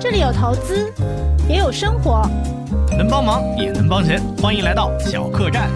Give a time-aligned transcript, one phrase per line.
[0.00, 0.94] 这里有投资，
[1.48, 2.22] 也有生活，
[2.96, 5.68] 能帮忙也能帮钱，欢迎来到小客栈。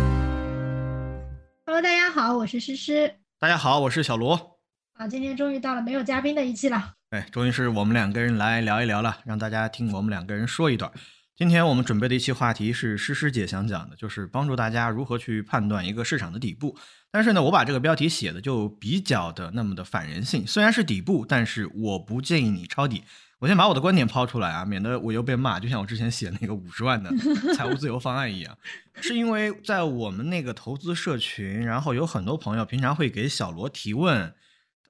[1.67, 3.12] Hello，大家好，我是诗诗。
[3.40, 4.61] 大家好，我是小罗。
[4.93, 6.93] 啊，今天终于到了没有嘉宾的一期了。
[7.11, 10.93] 哎，终于是我们两个人来聊一聊了，让大家听我们两个人说一段。
[11.37, 16.77] 今天我们准备的一期话题是诗诗姐想讲的，就是帮助大家如何去判断一个市场的底部。
[17.11, 20.47] 但是呢，我把这个标题写的就比较的那么的反人性。
[20.47, 23.02] 虽然是底部，但是我不建议你抄底。
[23.43, 25.59] 我先把我的观点抛出来啊，免得我又被骂。
[25.59, 27.11] 就像我之前写那个五十万的
[27.57, 28.57] 财务自由方案一样，
[29.01, 34.33] 是因为在我们那个投资社群，然后有很多朋友平常会给小罗提问，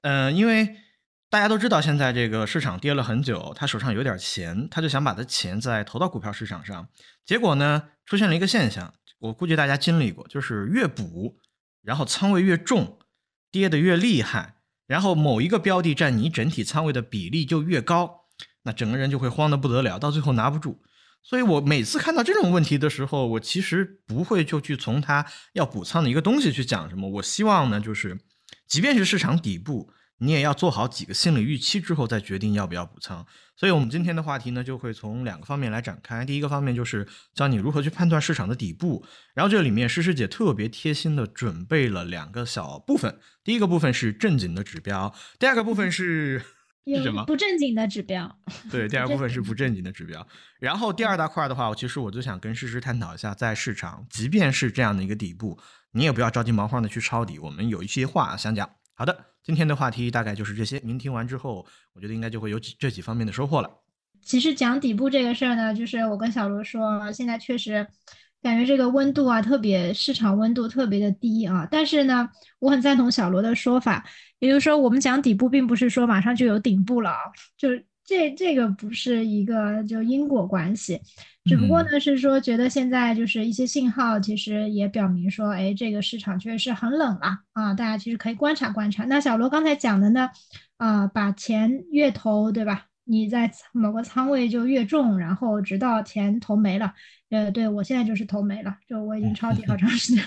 [0.03, 0.75] 嗯、因为
[1.31, 6.87] 大家都知道现在这个市场跌了很久，他手上有点钱，他就想把他钱再投到股票市场上。
[7.25, 11.39] 结果呢，出现了一个现象，我估计大家经历过，就是越补，
[11.81, 12.99] 然后仓位越重，
[13.51, 18.22] 跌得越厉害，然后某一个标的占你整体仓位的比例就越高。
[18.63, 20.81] 那整个人就会慌得不得了，到最后拿不住。
[21.25, 27.09] 所以我每次看到这种问题的时候，我其实不会就去从他要补仓的一个东西去讲什么。
[27.09, 28.19] 我希望呢，就是
[28.67, 33.25] 即便是市场底部，你也要做好几个心理预期之后再决定要不要补仓。
[33.55, 36.25] 所以我们今天的话题呢，就会从两个方面来展开。
[36.25, 43.17] 第一个方面就是教你如何去判断市场的底部，然后这里面诗诗姐特别贴心的准备了两个小部分。
[43.45, 46.41] 第一个部分是正经的指标，第二个部分是。
[46.85, 48.39] 是什么不正经的指标。
[48.71, 50.25] 对，第二部分是不正经的指标。
[50.59, 55.59] 然后第二大块的话，我其实我就想跟诗诗探讨一下，在市场，即便是这样的一个底部，
[55.91, 57.39] 你也不要着急忙慌的去抄底。
[57.39, 58.69] 我们有一些话想讲。
[58.95, 60.79] 好的，今天的话题大概就是这些。
[60.83, 63.69] 您听完之后，我觉得应该就会有几这几方面的收获了。
[64.21, 67.85] 其实讲底部这个事儿呢，就是我跟小罗说，现在确实
[68.43, 71.67] 感觉这个温度啊，特别市场温度特别的低啊。
[71.71, 74.05] 但是呢，我很赞同小罗的说法，
[74.39, 77.17] 也就是说，我们讲底部，并不是说马上就有顶部了啊，
[77.57, 80.99] 就是这这个不是一个就因果关系，
[81.45, 89.05] 只不过呢是说觉得现在就是一些信号，其实也表明说，哎，这个市场确实是很冷了啊，大家其实可以观察观察。
[89.05, 90.29] 那小罗刚才讲的呢，
[90.75, 92.87] 啊，把钱越投，对吧？
[93.05, 96.93] 你在某个仓位就越重，然后直到钱投没了。
[97.29, 100.23] 呃，对我现在就是投没了，就我已经抄底好长时间。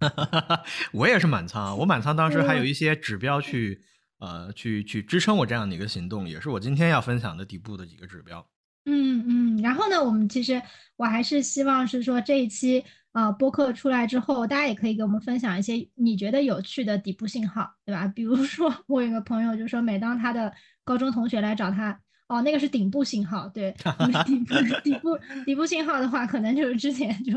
[0.92, 3.80] 我也是满仓，我满仓当时还有嗯一些指标去
[4.18, 8.46] 呃去去支撑我这样的一个行动，也是我今天要分享的底部的几个指标。
[8.86, 10.60] 嗯嗯，然后呢，我们其实
[10.96, 18.06] 我还是希望是说这一期啊、呃播客出来之后，大家也可以给我们分享一些你觉得有趣的底部信号，对吧？
[18.08, 20.52] 比如说我有个朋友就说，每当他的
[20.84, 21.98] 高中同学来找他，
[22.34, 27.32] 哦，那个是顶部信号，对，那个底部底部底部信号的话，可能就是之前就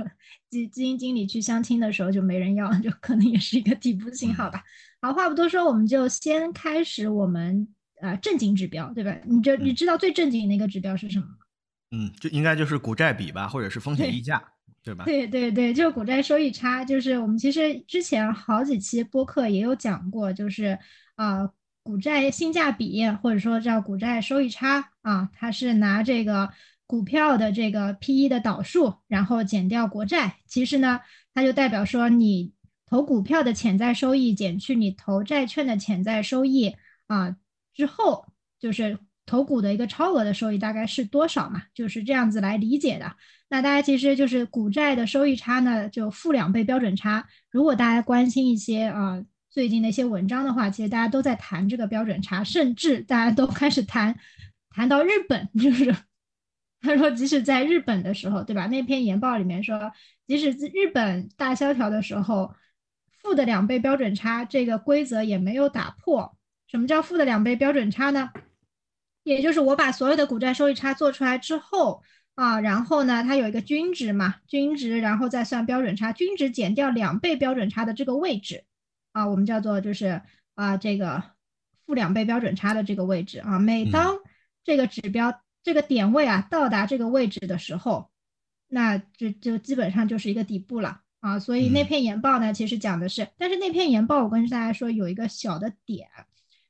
[0.49, 4.63] 基基金经理去相亲的时候就没人要，就可能也是一个底部信号吧。
[4.99, 7.67] 好，话不多说，我们就先开始我们
[8.01, 9.15] 呃正经指标，对吧？
[9.25, 11.35] 你就你知道最正经的一个指标是什么吗？
[11.91, 14.43] 嗯，就应该就是股债比吧，或者是风险溢价，
[14.83, 15.05] 对吧？
[15.05, 20.77] 对对对，就是股债收益差，就是我们其实之前好几期播客也有讲过，就是
[21.15, 21.53] 啊、呃
[21.87, 26.49] 股债性价比或者说叫股债收益差啊，它是拿这个
[26.85, 30.99] 股票的这个 PE 的导数，然后减掉国债，其实呢，
[31.33, 32.51] 它就代表说你
[32.85, 36.75] 投股票的潜在收益减去你投债券的潜在收益
[37.07, 37.37] 啊
[37.73, 38.25] 之后，
[38.59, 43.15] 就是投股的一个超额的收益大概是多少嘛，就是这样子来理解的。
[43.47, 47.25] 那大家其实就是股债的收益差呢，就负两倍标准差。
[47.49, 54.17] 如果大家关心一些啊、最近的一些文章的话，其实大家都在谈这个标准差，甚至大家都开始谈
[54.69, 55.95] 谈到日本， 就是
[56.81, 58.67] 他说即使在日本的时候，对吧？
[58.67, 59.91] 那篇研报里面说，
[60.27, 62.53] 即使在日本大萧条的时候，
[63.21, 66.37] 负的两倍标准差这个规则也没有打破。
[66.67, 68.29] 什么叫负的两倍标准差呢？
[69.23, 72.03] 也就是我把所有的股债收益差做出来之后。
[72.35, 78.63] 啊，然后呢，它有一个均值嘛，均值，然后再算标准差，均值减掉两倍标准差的这个位置，
[79.17, 80.21] 啊，我们叫做就是
[80.53, 81.23] 啊这个
[81.87, 84.15] 负两倍标准差的这个位置啊，每当
[84.63, 88.11] 这个指标、这个点位啊到达这个位置的时候，
[88.67, 91.01] 那这就基本上就是一个底部了。
[91.19, 91.39] 啊。
[91.39, 96.07] 所以那篇研报呢，其实讲的是，但是那篇研报我跟大家说有一个小的点，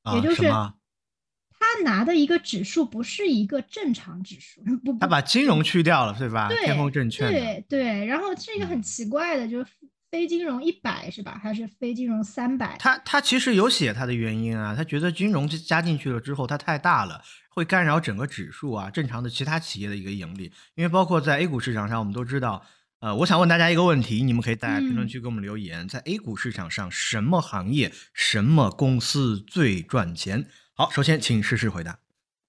[0.03, 6.47] 啊也就是他拿的一个指数不是一个正常指数，不不他把金融去掉了，对吧？
[6.47, 8.81] 对天风证券，对对，然后是一个很嗯。
[8.81, 9.71] 奇怪的，就是
[10.09, 11.39] 非金融一百是吧？
[11.41, 12.77] 还是非金融三百？
[12.79, 20.51] 他他其实有写他的原因啊，他觉得金融加进去了之后，它太大了，会干扰整个指数啊，正常的其他企业的一个盈利。
[20.75, 22.63] 因为包括在 A 股市场上，我们都知道，
[22.99, 30.47] 呃，我想问大家一个问题，你们可以在评论嗯区给我们留言，在 A 股市场上，什么行业、什么公司最赚钱？
[30.73, 31.99] 好，首先请诗诗回答，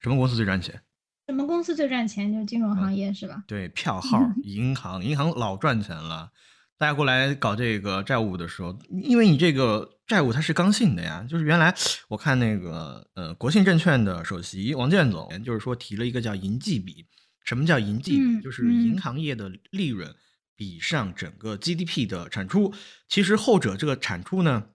[0.00, 0.80] 什么公司最赚钱？
[1.26, 2.32] 什么公司最赚钱？
[2.32, 3.42] 就是金融行业是吧？
[3.48, 6.30] 对，票号、银行，银行老赚钱了。
[6.78, 11.74] 大家过来搞这个债务的时候，因为你这个债务它是刚性的呀，就是原来
[12.06, 17.04] 我看那个呃国信证券的首席王健总，就是说提了一个叫银计比。
[17.44, 18.40] 什么叫银计比？
[18.42, 20.14] 就是银行业的利润
[20.54, 22.72] 比上整个 GDP 的产出。
[23.08, 24.66] 其实后者这个产出呢，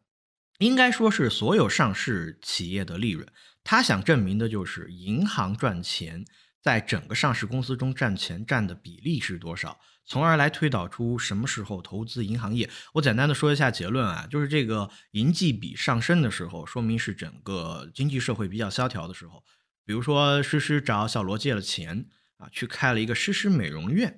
[0.57, 3.25] 应该说是所有上市企业的利润。
[3.63, 6.25] 他想证明的就是银行赚钱
[6.61, 9.79] 在整个上市公司中占钱占的比例是多少。
[10.05, 12.69] 从而来推导出什么时候投资银行业。
[12.93, 19.43] 我简单的说一下结论啊，就是这个银计比上升的时候，说明是整个经济社会比较萧条的时候。
[19.85, 22.05] 比如说诗诗找小罗借了钱
[22.37, 24.15] 啊，去开了一个诗诗美容院。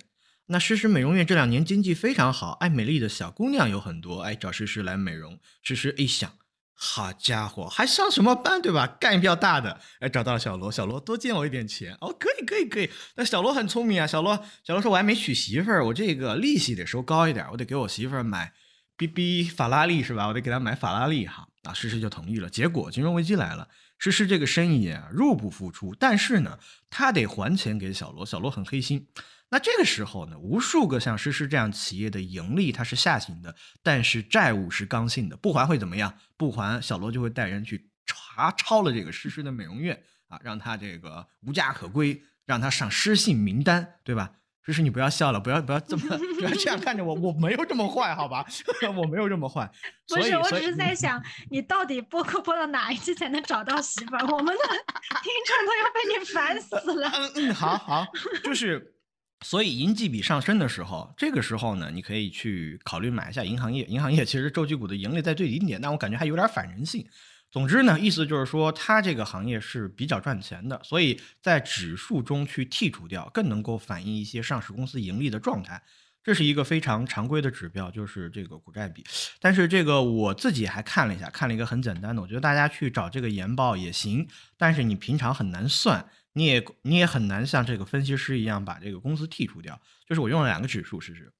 [0.47, 5.39] 那诗诗美容院这两年经济非常好，爱美丽的小姑娘有很多，哎，找诗诗来美容。
[5.63, 6.31] 诗诗一想。
[6.77, 8.85] 好家伙，还上什么班对吧？
[8.99, 12.89] 干一票大的，哎，找到了小罗，小罗多借我一点钱哦，可以可以可以。
[13.15, 18.53] 那小罗很聪明啊，小罗小罗说我还没娶媳妇儿，我这个利息得收高一点，我得给我媳妇儿买
[18.97, 20.27] B B 法拉利是吧？
[20.27, 21.47] 我得给她买法拉利哈。
[21.63, 22.49] 啊，诗诗就同意了。
[22.49, 23.67] 结果金融危机来了，
[23.97, 29.07] 诗诗这个生意啊入不敷出，但是呢，他得还钱给小罗，小罗很黑心。
[29.55, 36.13] 那这个时候呢，无数个像诗诗这样企业的盈利它是下行的，但是债务是刚性的，不还会怎么样？
[36.35, 39.97] 不还，小罗就会带人去查抄了这个诗诗的美容院
[40.27, 44.29] 啊，让他这个无家可归，让他上失信名单，对吧？
[44.65, 46.03] 诗诗，你不要笑了，不要不要这么
[46.35, 48.45] 不要这样看着我，我没有这么坏，好吧？
[48.93, 49.71] 我没有这么坏。
[50.09, 54.27] 不是，我只是在想，你到底播客播到哪一期才能找到媳妇儿？
[54.27, 54.63] 我们的
[55.23, 57.09] 听众都要被你烦死了。
[57.15, 58.05] 嗯嗯，好好，
[58.43, 58.91] 就是。
[59.41, 63.83] 所以银计比上升的时候，这个时候呢，你可以去考虑买一下银行业。
[63.85, 67.05] 银行业其实周期股的盈利在最低点，但我感觉还有点反人性。
[67.51, 75.81] 总之呢，意思就是说，它这个行业是比较赚钱的，所以在指数中去剔除掉，更能够反映一些上市公司盈利的状态。
[76.23, 79.03] 这是一个非常常规的指标，就是这个股债比。
[79.39, 84.27] 但是这个我自己还看了一下，看了一个很简单的，我觉得大家去找这个研报也行，
[84.57, 86.09] 但是你平常很难算。
[86.37, 89.81] 你也你也很难像这个分析师一样把这个公司剔除掉。
[90.05, 91.33] 就是我用了两个指数试试，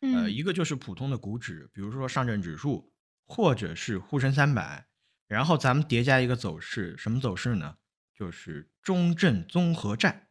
[0.00, 2.92] 呃，一个就是普通的股指，比如说上证指数
[3.26, 4.86] 或者是沪深三百，
[5.26, 7.76] 然后咱们叠加一个走势，什么走势呢？
[8.14, 10.30] 就是中证综合债。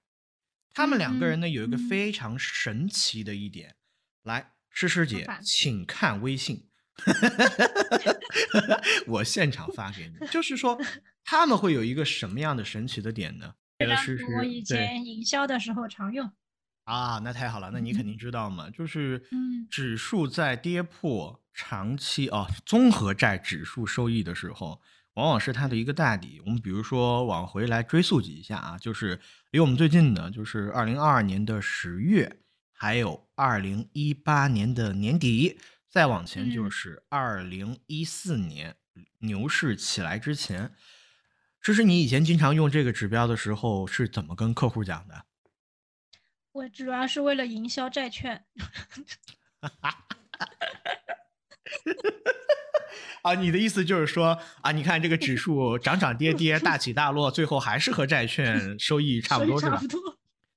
[0.74, 3.76] 他们两个人呢有一个非常神奇的一点，
[4.24, 6.68] 来，诗诗姐，请看微信，
[9.08, 10.28] 我现场发给你。
[10.28, 10.78] 就是说
[11.24, 13.56] 他们会有一个什么样的神奇的点呢？
[14.38, 16.32] 我以前营销的时候常用
[16.86, 19.22] 啊，那太好了，那你肯定知道嘛，就是
[19.70, 24.82] 指数在跌破长期哦综合债指数收益的时候，
[25.14, 26.42] 往往是它的一个大底。
[26.46, 29.20] 我们比如说往回来追溯几下啊，就是
[29.52, 32.40] 离我们最近的，就是二零二二年的十月，
[32.72, 35.60] 还有二零一八年的年底，
[35.90, 38.76] 再往前就是二零一四年
[39.20, 40.72] 牛市起来之前。
[41.68, 45.26] 这是你以前经常用这个指标的时候是怎么跟客户讲的？
[46.54, 48.46] 我主要是为了营销债券。
[53.22, 59.82] 啊，你的意思就是说啊，你看这个指数涨涨跌跌，大起大落，最后还是和债券收益差不多，是吧？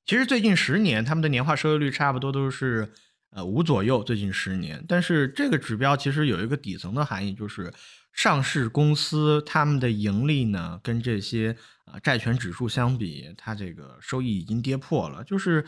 [0.07, 2.93] 其实最近十年他们的年化收益率差不多都是
[3.31, 4.85] 呃五左右，最近十年。
[4.87, 7.75] 但是这个指标其实有一个底层的含义，就是。
[8.13, 15.25] 上市公司他们的盈利呢，跟这些啊债权指数相比，它这个收益已经跌破了。
[15.25, 15.65] 就是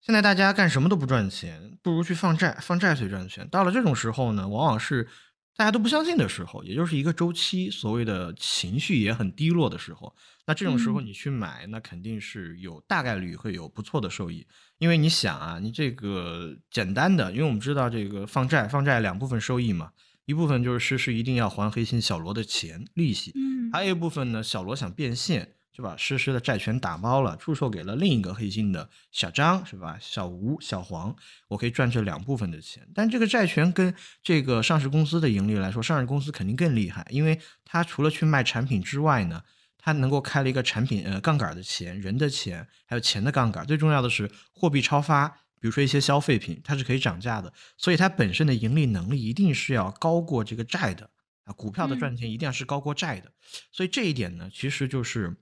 [0.00, 3.48] 现在大家干什么都不赚钱，不如去放债，放债最赚钱。
[3.48, 5.08] 到了这种时候呢，往往是
[5.56, 10.14] 大家都不相信的时候，也就是一个周期，所谓的情绪也很低落的时候。
[10.46, 14.46] 那这种时候你去买，那肯定是有大概率会有不错的收益。
[14.78, 19.90] 因为你想啊，你这个简单的，因为我们知道这个放债，放债两部分收益嘛。
[20.26, 29.98] 一部分就是诗诗一定要还黑心小罗的钱利息，嗯，还有一部分呢，小罗想变现，就把诗诗的债权打包了，出售给了另一个黑心的小张，是吧？
[30.00, 31.14] 小吴、小黄，
[31.48, 32.88] 我可以赚这两部分的钱。
[32.94, 39.42] 但这个债权跟这个上市公司的盈利来说，上市公司肯定更厉害，因为它除了去卖产品之外呢，
[39.76, 45.43] 他能够开了一个产品呃杠杆的钱，人的钱，还有钱的杠杆，最重要的是货币超发。
[45.64, 51.08] 比如说一些消费品，它是可以涨价的，所以它本身的盈利能力一定是要高过这个债的
[51.44, 51.54] 啊。
[51.54, 53.32] 股票的赚钱一定要是高过债的，
[53.72, 55.34] 所以这一点呢，其实就是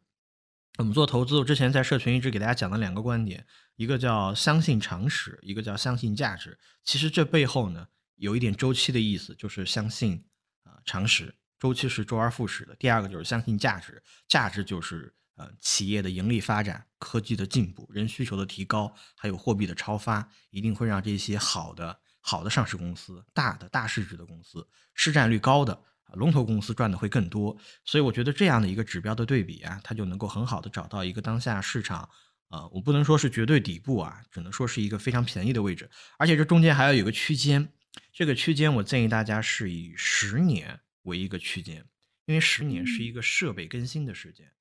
[0.79, 1.41] 我们做投资。
[1.41, 6.57] 我之前在社群一直给大家讲的两个观点，一个叫相信常识，一个叫相信价值。
[6.85, 10.25] 其实这背后呢，有一点周期的意思，就是相信
[10.63, 12.77] 啊常识，周期是周而复始的。
[12.77, 25.83] 第二个就是相信价值，价值就是呃企业的盈利发展、科技的进步、人需求的提高，还有货币的超发，一定会让这些好的好的上市公司、大的大市值的公司、市占率高的
[26.15, 27.57] 龙头公司赚的会更多。
[27.85, 32.09] 所以我觉得这样的一个指标的对比啊，它就能够很好的找到一个当下市场。
[32.49, 37.73] 呃，我不能说是绝对底部啊，只能说是一个非常便宜的位置，而且这中间还要有个区间。
[38.13, 41.87] 这个区间我建议大家是以十年为一个区间，
[42.27, 44.53] 因为十年是一个设备更新的时间。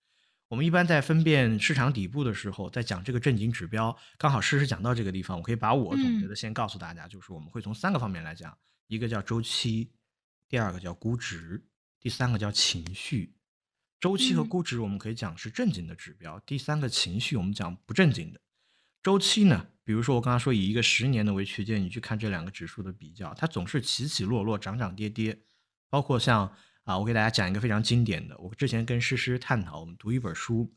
[0.52, 9.94] 我们一般在分辨市场底部的时候，在讲这个正经指标，刚好诗诗讲到这个地方，我可以把我总结的先告诉大家，就是我们会从三个方面来讲，一个叫周期，
[10.50, 11.64] 第二个叫估值，
[12.02, 13.34] 第三个叫情绪。
[14.02, 18.42] 周期和估值我们可以讲是正经的指标，第三个情绪我们讲不正经的。
[19.02, 25.40] 周期呢，比如说我刚刚说以一个十年的为区间，你去看这两个指数的比较，它总是起起落落、涨涨跌跌。
[25.90, 30.74] 包括像啊，我给大家讲一个非常经典的，我之前跟诗诗探讨，我们读一本书，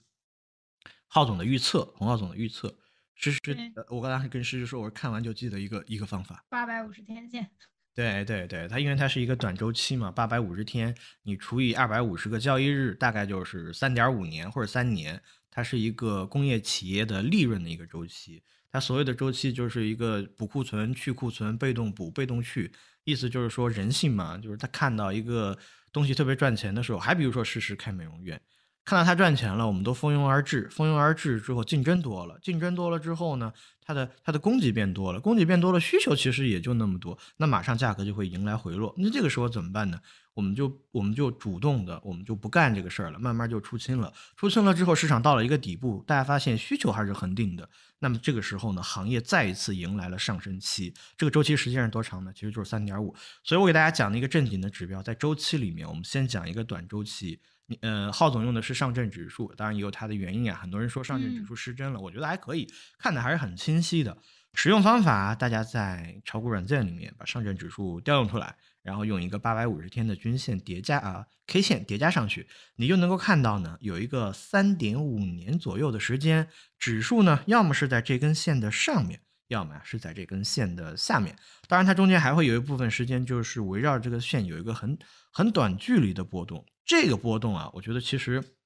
[1.07, 2.79] 浩总的预测，洪浩总的预测，
[3.15, 3.41] 诗诗，
[3.89, 7.51] 我刚才跟诗诗说，我看完就记得一个一个方法，八百五十天线。
[7.95, 10.93] 对对对，它因为它是一个短周期嘛，八百五十天，
[11.23, 15.23] 你除以二百五十个交易日，大概就是三点五年或者三年。
[15.49, 18.43] 它是一个工业企业的利润的一个周期。
[18.73, 22.73] 它所谓的周期就是一个补库存、去库存、被动补、被动去，
[23.05, 25.57] 意思就是说人性嘛，就是他看到一个
[25.95, 28.39] 东西特别赚钱的时候，还比如说实时开美容院。
[28.85, 33.51] 看到它赚钱了，我们都蜂拥而至，蜂拥而至之后，竞争多了，竞争多了之后呢，
[33.83, 38.95] 它的它的供给变多了，供给变多了，需求其实也就那么多，那马上价格就会迎来回落。
[38.99, 39.99] 那这个时候怎么办呢？
[40.35, 44.13] 我们就我们就主动的，我们就不干这个事儿了，慢慢就出清了。
[44.37, 47.67] 出清了之后，市场到了一个底部，大家发现需求还是恒定的，
[48.01, 50.93] 那么这个时候呢，行业再一次迎来了上升期。
[51.17, 52.31] 这个周期实际上是多长呢？
[52.35, 53.15] 其实就是三点五。
[53.45, 57.41] 所以我给大家讲的一个正经的指标，在周期里面，我们先讲一个短周期。
[57.67, 60.59] 你呃，浩总用的是上证指数，当然也有它的原因啊。
[60.61, 62.67] 很多人说上证指数失真了，我觉得还可以，
[62.99, 64.17] 看的还是很清晰的。
[64.53, 81.35] 使用方法，大家在炒股软件里面把上证指数调用出来，然后用一个八百五十天的均线叠加啊 K 线叠加上去，你就能够看到呢，有一个三点五年左右的时间，指数呢要么是在这根线的上面，要么是在这根线的下面。
[81.67, 84.97] 当然，它中间还会有一部分时间就是围绕这个线有一个很
[85.33, 86.65] 很短距离的波动。
[86.85, 88.57] 这个波动啊，我觉得其实，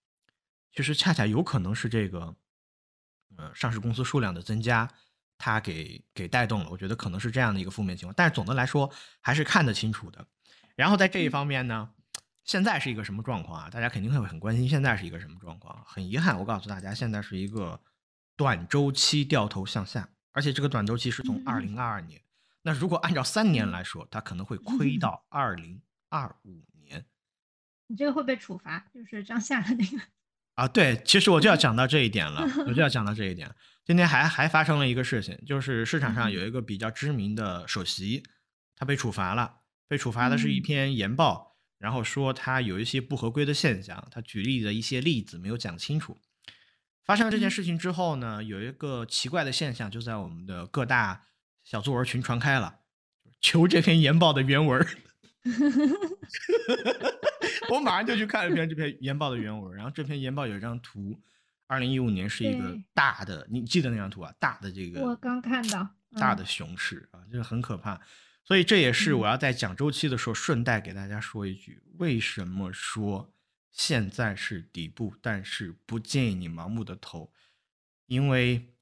[0.72, 2.34] 其实恰恰有可能是这个，
[3.36, 4.90] 呃，上市公司数量的增加，
[5.38, 6.70] 它给给带动了。
[6.70, 10.26] 我觉得可能是这样的一个负面情况，但是总的来说还是看得清楚的。
[10.74, 11.90] 然后在这一方面呢，
[12.44, 13.70] 现在是一个什么状况啊？
[13.70, 15.84] 大家肯定会很关心，现在是一个什么状况？
[15.86, 17.80] 很遗憾，我告诉大家，现在是一个
[18.36, 22.20] 短周期掉头向下，而且这个短周期是从二零二二年。
[22.62, 26.64] 那如果按照三年来说，它可能会亏到二零二五。
[27.88, 29.98] 你这个会被处罚，就是张夏的那个
[30.54, 33.54] 啊，对，其实我就要讲到这一点了，我就要 讲到这一点。
[33.84, 38.22] 今天还还发生了一个事情，就是市场上有一个比较知名的首席，
[38.76, 46.18] 他被处罚了，被处罚的是一篇研报，然后说他有一些不合规的现象，他举例的一些例子没有讲清楚。
[47.06, 51.28] 发生了这件事情之后呢，有一个奇怪的现象就在我们的各大
[51.64, 52.80] 小作文群传开了，
[53.40, 54.86] 求这篇研报的原文。
[57.70, 61.20] 我马上就去看了篇这篇研报的原文，然后这篇研报有一张图，
[61.66, 64.32] 二零一五年是一个大的，你记得那张图啊？
[64.38, 65.88] 大的这个我刚看到
[66.18, 68.00] 大的熊市啊，这个很可怕。
[68.44, 73.34] 所以这也是我要在讲周期的时候顺带给大家说一句：为什么说
[73.70, 77.30] 现在是底部，但是不建议你盲目的投？
[78.06, 78.72] 因为，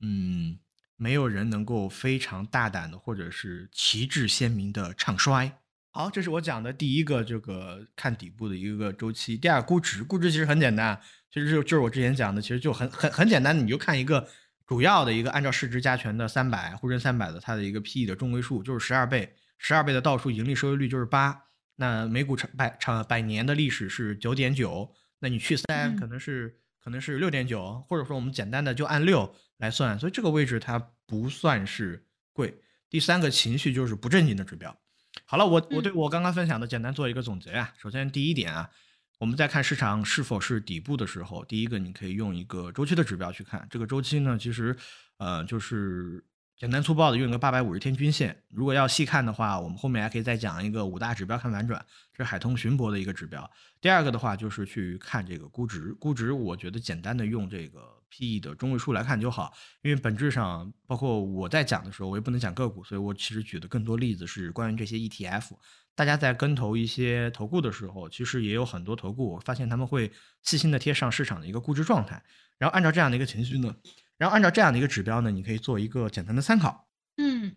[0.00, 0.60] 嗯，
[0.94, 5.58] 没有人能够非常大胆的或者是旗帜鲜明的唱衰。
[5.98, 9.36] 好，这是我讲的第一个这个看底部的一个周期。
[9.36, 10.96] 第二，估值，估值其实很简单，
[11.28, 14.24] 其实就就是我之前讲的，其实就很很很简单，你就看一个
[14.64, 21.42] 主要的一个按照市值加权的三百沪深三百的它的一个 P/E 的中位数就是十二倍，十二倍的倒数盈利收益率就是八。
[21.74, 32.54] 那每股长百长百年的历史是九点九，那你去三可能是可能是六点九，或者说我们简单的就按六来算，所以这个位置它不算是贵。
[32.88, 34.78] 第三个情绪就是不正经的指标。
[35.24, 37.72] 好了，我我对我刚刚分享的简单做一个总结啊。
[37.78, 38.70] 首先，第一点啊，
[39.18, 43.66] 我们在看市场是否是底部的时候，第一个你可以用一个周期的指标去看。
[43.70, 44.76] 这个周期呢，其实
[45.18, 46.24] 呃就是
[46.58, 48.42] 简单粗暴的用个八百五十天均线。
[48.50, 53.48] 如果要细看的话，我们后面还可以再讲一个五大指标看反转，这是海通寻博的一个指标。
[53.80, 59.52] 第二个的话就是去看这个估值，估值我觉得简单的用这个 P/E 的中位数来看就好。
[59.82, 65.50] 因为本质上，包括我在讲的时候，我也不能讲个股，所以我其实举的更多例子是关于这些 ETF。
[65.94, 70.10] 大家在跟投一些投顾的时候，其实也有很多投顾，我发现他们会
[70.42, 72.20] 细心的贴上市场的一个估值状态，
[72.58, 73.72] 然后按照这样的一个情绪呢，
[74.18, 76.86] 然后按照这样的一个指标呢，你可以做一个简单的参考。
[77.16, 77.56] 嗯，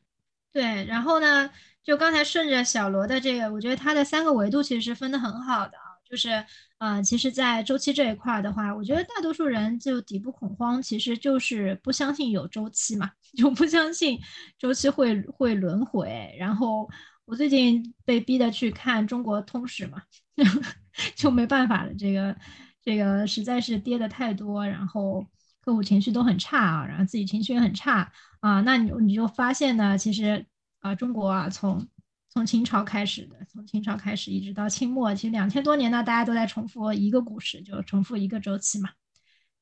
[0.54, 0.86] 对。
[0.86, 1.50] 然后呢，
[1.84, 6.46] 就刚才顺着小罗的这个，我觉得它的三个维度其实是分得很好的啊，就是
[6.78, 14.20] 呃，其实，在周期这一块的话，我觉得大多数人就底部恐慌，其实就是不相信有周期嘛， 就不相信
[14.58, 16.90] 周期会会轮回，然后。
[17.26, 20.02] 我最近被逼的去看中国通史嘛，
[21.16, 21.94] 就没办法了。
[21.94, 22.36] 这个
[22.84, 25.26] 这个实在是跌的太多，然后
[25.62, 28.62] 客户情绪都很差啊，然后自己情绪也很差啊。
[28.62, 30.46] 那你你就发现呢，其实
[30.80, 31.88] 啊，中国啊，从
[32.30, 38.90] 从秦朝开始的，从秦朝开始一直到清末，其实两千多年呢，大家都在重复一个故事，就重复一个周期嘛。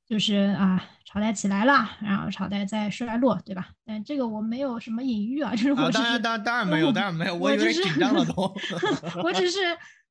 [0.08, 3.70] 就是啊，朝代起来了，然后朝代在衰落，对吧？
[3.86, 8.34] 但这个我没有什么隐喻啊，就是我当然当然当然没有，当然没有， 我以为紧张了都。
[9.24, 9.60] 我只是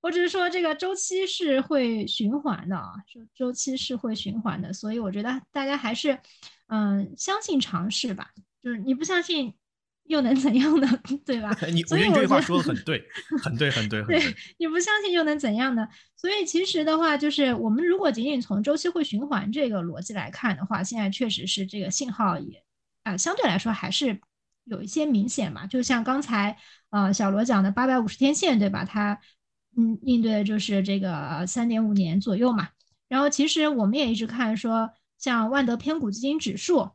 [0.01, 6.19] 我只是说这个周期是会循环的啊，周周期是会循环的，所以我觉得大家还是
[6.69, 8.31] 嗯相信尝试吧，
[8.63, 9.55] 就是你不相信。
[10.09, 10.89] 又能怎样呢？
[11.27, 11.51] 对吧？
[11.71, 13.07] 你我觉得你这句话说的很 对，
[13.43, 14.35] 很对，很对，很对。
[14.57, 15.87] 你不相信又能怎样呢？
[16.17, 22.65] 所以其实的话，就是我们如果仅仅从周期会循环这个逻辑来看的话，现在确实是这个信号也
[23.05, 24.19] 啊，相对来说还是
[24.65, 25.67] 有一些明显嘛。
[25.67, 26.57] 就像刚才
[26.89, 28.87] 呃小罗讲的八百五十天线，对吧？
[28.87, 29.21] 它
[29.79, 32.69] 嗯应对的就是这个三点五年左右嘛。
[33.09, 36.91] 然后其实我们也一直看说，像万德偏股基金指数。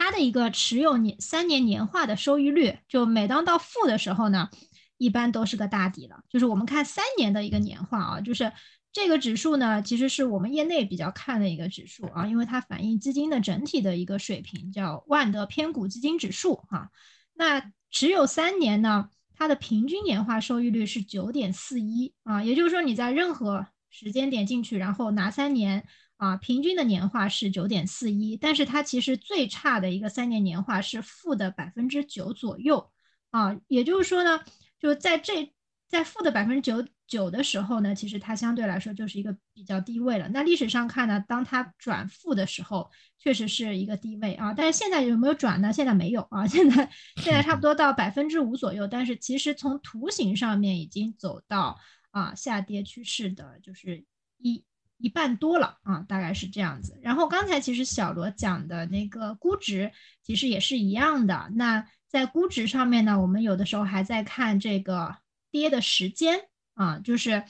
[0.00, 4.48] 它的一个持有年三年年化的收益率，就每当到负的时候呢，
[4.96, 6.20] 一般都是个大底了。
[6.28, 8.52] 就是我们看三年的一个年化啊，就是
[8.92, 16.92] 这个指数呢，其实是我们业内比较看的一个指数啊，因为它反映基金的整体的一个水平，叫万德偏股基金指数哈。
[17.34, 25.86] 那持有三年呢，它的平均年化收益率是九点四一啊，也就是说你在任何时间点进去，然后拿三年。
[26.18, 32.90] 啊，平均的年化是九点四一，但是它其实最差的一个三年年化是负的百分之九左右
[33.30, 34.40] 啊，也就是说呢，
[34.80, 35.54] 就在这
[35.86, 40.28] 在负的百分之九九的时候呢，其实它相对来说就是一个比较低位了。
[40.28, 45.72] 那历史上看呢，当它转负的时候，确实是一个低位啊，但是现在有没有转呢？
[45.72, 51.78] 现在没有啊， 现在现在差不多到百分之五左右，但是其实从图形上面已经走到
[52.10, 54.04] 啊下跌趋势的，就是
[54.38, 54.62] 一。
[55.00, 56.98] 一半多了啊，大概是这样子。
[57.00, 59.92] 然后刚才其实小罗讲的那个估值，
[60.24, 61.48] 其实也是一样的。
[61.54, 65.14] 那在估值上面呢，我们有的时候还在看这个
[65.52, 66.40] 跌的时间
[66.78, 67.42] 啊，就是，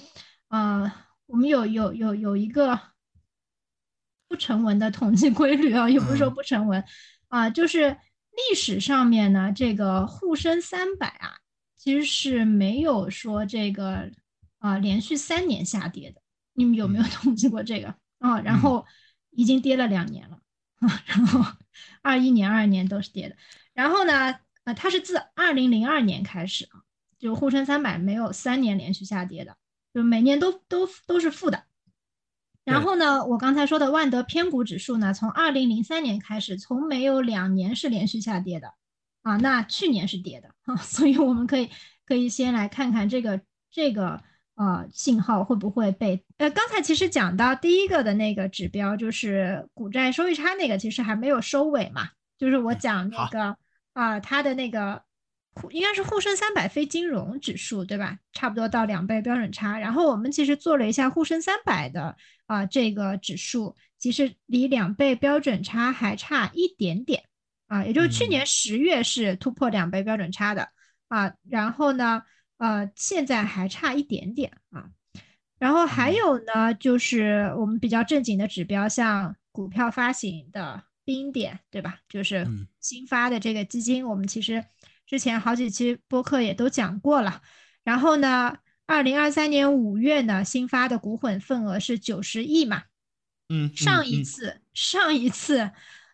[0.48, 0.90] 呃，
[1.26, 2.80] 我们有有有有一个
[4.26, 6.82] 不成文的统计规律啊，也不是说不成文
[7.28, 11.36] 啊，就是历史上面呢，这个沪深三百啊，
[11.76, 14.10] 其实是没有说这个
[14.60, 16.22] 啊连续三年下跌的。
[16.54, 18.40] 你们有没有统计过这个啊？
[18.40, 18.86] 然后
[19.28, 20.40] 已经跌了两年了
[20.76, 21.44] 啊，然后
[22.00, 23.36] 二一年、二二年都是跌的。
[23.74, 26.80] 然后呢，呃，它是自二零零二年开始啊，
[27.18, 29.56] 就沪深三百没有三年连续下跌的，
[29.92, 31.64] 就每年都都都是负的。
[32.64, 38.74] 然后呢，我刚才说的万德偏股指数呢，从二零零三年开始，从没有两年是连续下跌的
[39.22, 39.36] 啊。
[39.36, 41.70] 那去年是跌的啊， 所以我们可以
[42.06, 44.22] 可以先来看看这个这个。
[44.60, 46.24] 呃，信号会不会被？
[46.38, 52.08] 呃，刚才其实讲到第一个的那个指标，就是股债收益差那个，其实还没有收尾嘛。
[52.36, 53.56] 就是我讲那个
[53.92, 55.00] 啊，它的那个
[55.70, 58.18] 应该是沪深三百非金融指数，对吧？
[58.32, 59.78] 差不多到两倍标准差。
[59.78, 62.16] 然后我们其实做了一下沪深三百的
[62.46, 67.24] 啊这个指数，其实离两倍标准差还差一点点
[67.66, 70.68] 啊，也就是去年十月是突破两倍标准差的
[71.08, 71.32] 啊。
[71.48, 72.22] 然后呢？
[72.58, 74.90] 呃，现在还差一点点啊，
[75.60, 82.00] 然后还有呢，就是我们比较正经的指标，像股票发行的冰点，对吧？
[82.08, 82.44] 就是
[82.80, 84.64] 新发的这个基金，我们其实
[85.08, 87.42] 之前好几期播客也都讲过了。
[87.82, 92.84] 然后呢，二零二三年五月呢，新发的股混份额是九十亿嘛？
[93.48, 95.72] 嗯，上一次上一次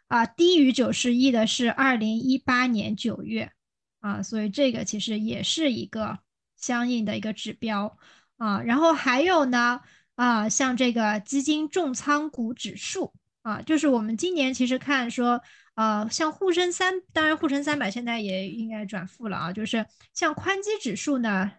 [0.09, 3.53] 啊，低于九十亿的是二零一八年九月
[4.01, 6.21] 啊，所以这个其实也是一个。
[6.57, 7.99] 相应的一个指标
[8.39, 9.83] 啊，然后还有呢
[10.15, 15.43] 啊，像这个基金重仓股指数啊，就是我们今年其实看说，
[15.75, 21.51] 呃，像沪深三，当然沪深三百现在也应该转负了啊，就是像宽基指数呢，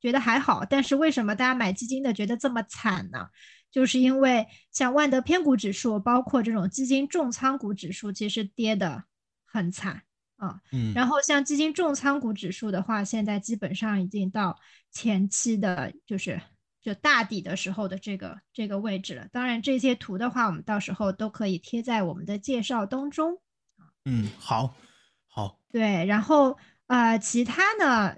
[0.00, 3.28] 觉得还好，但是为什么大家买基金的觉得这么惨呢？
[3.70, 9.04] 就是因为像万德偏股指数，包括这种基金重仓股指数，其实跌的
[9.46, 10.02] 很惨
[10.38, 10.60] 啊。
[10.72, 14.58] 嗯，然后像基金重仓股指数的话，现在基本上已经到
[14.90, 16.40] 前期的，就是
[16.82, 19.28] 就大底的时候的这个这个位置了。
[19.30, 23.40] 当然，这些图的话，我们到时候都可以贴在我们的介绍当中。
[24.06, 24.74] 嗯，好，
[25.28, 28.16] 好，对，然后呃，其他呢，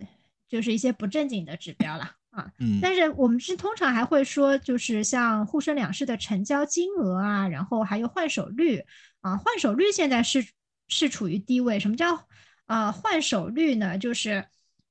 [0.49, 2.53] 就是一些不正经的指标了啊。
[2.59, 8.85] 嗯，但是我们是通常还会说，就是像沪深两市的成交金额啊，然后还有换手率
[9.23, 10.47] 啊，换手率现在是
[10.87, 11.81] 是处于低位。
[11.81, 12.29] 什么叫
[12.67, 13.99] 啊换手率呢？
[13.99, 14.47] 就是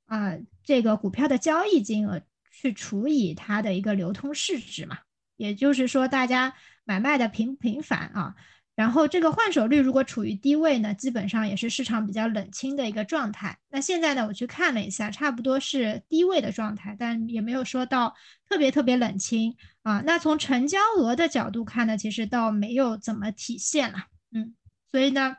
[0.08, 5.00] 啊这个股票的交易金额去除以它的一个流通市值嘛，
[5.38, 8.36] 也就是说大家买卖的频不频繁啊。
[8.82, 13.56] 然后这个换手率如果处于低位呢，基本上也是市场比较冷清的一个状态。
[13.70, 18.16] 那现在呢，我去看了一下，差不多是低位的状态，但也没有说到
[18.50, 20.02] 特别特别冷清啊。
[20.04, 24.00] 那从成交额的角度看呢，其实倒没有怎么体现了，
[24.32, 24.56] 嗯。
[24.90, 25.36] 所以呢，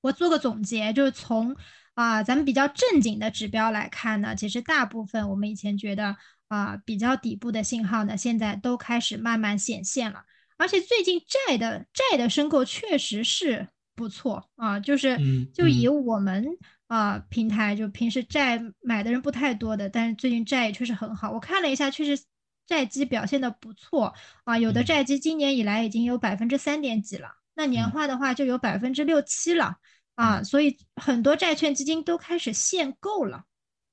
[0.00, 1.54] 我做个总结，就是从
[1.94, 6.16] 啊咱们比较正经的指标来看呢，其实大部分我们以前觉得
[6.48, 10.24] 啊比较底部的信号呢，现在都开始慢慢显现了。
[10.58, 15.18] 而且最近债的债的申购确实是不错啊，就是
[15.54, 16.46] 就以我们
[16.88, 21.30] 啊平台，就平时债买的人不太多的，但是最近债也确实很好。
[21.32, 22.22] 我看了一下，确实
[22.66, 29.76] 债基表现的不错啊，有的债基今年以来已经有百分之三点几了，那年化的话就有百分之六七了
[30.16, 33.44] 啊，所以很多债券基金都开始限购了。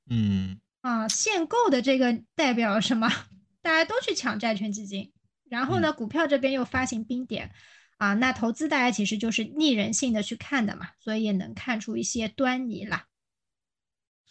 [0.10, 3.10] 嗯啊，限购的这个代表什么？
[3.63, 5.12] 大家都去抢债券基金。
[5.56, 7.52] 然后呢，股票这边又发行冰点，
[7.96, 13.06] 啊，那投资大家其实就是逆人性的去看的嘛，所以也能看出一些端倪啦。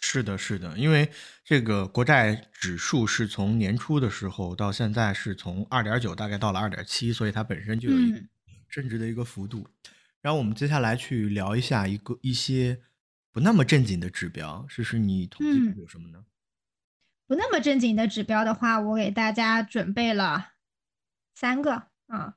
[0.00, 1.10] 是的，是的，因为
[1.42, 8.12] 这个国债指数是从年初的时候到现在是从二点九大概到了二点七，所以它本身就有一
[8.68, 9.66] 升值的一个幅度。
[10.20, 12.82] 然后我们接下来去聊一下一个一些
[13.32, 16.24] 不那么正经的指标，试试你统计有什么呢？
[17.26, 20.53] 不那么正经的指标的话，我给大家准备了。
[21.34, 21.72] 三个
[22.06, 22.34] 啊，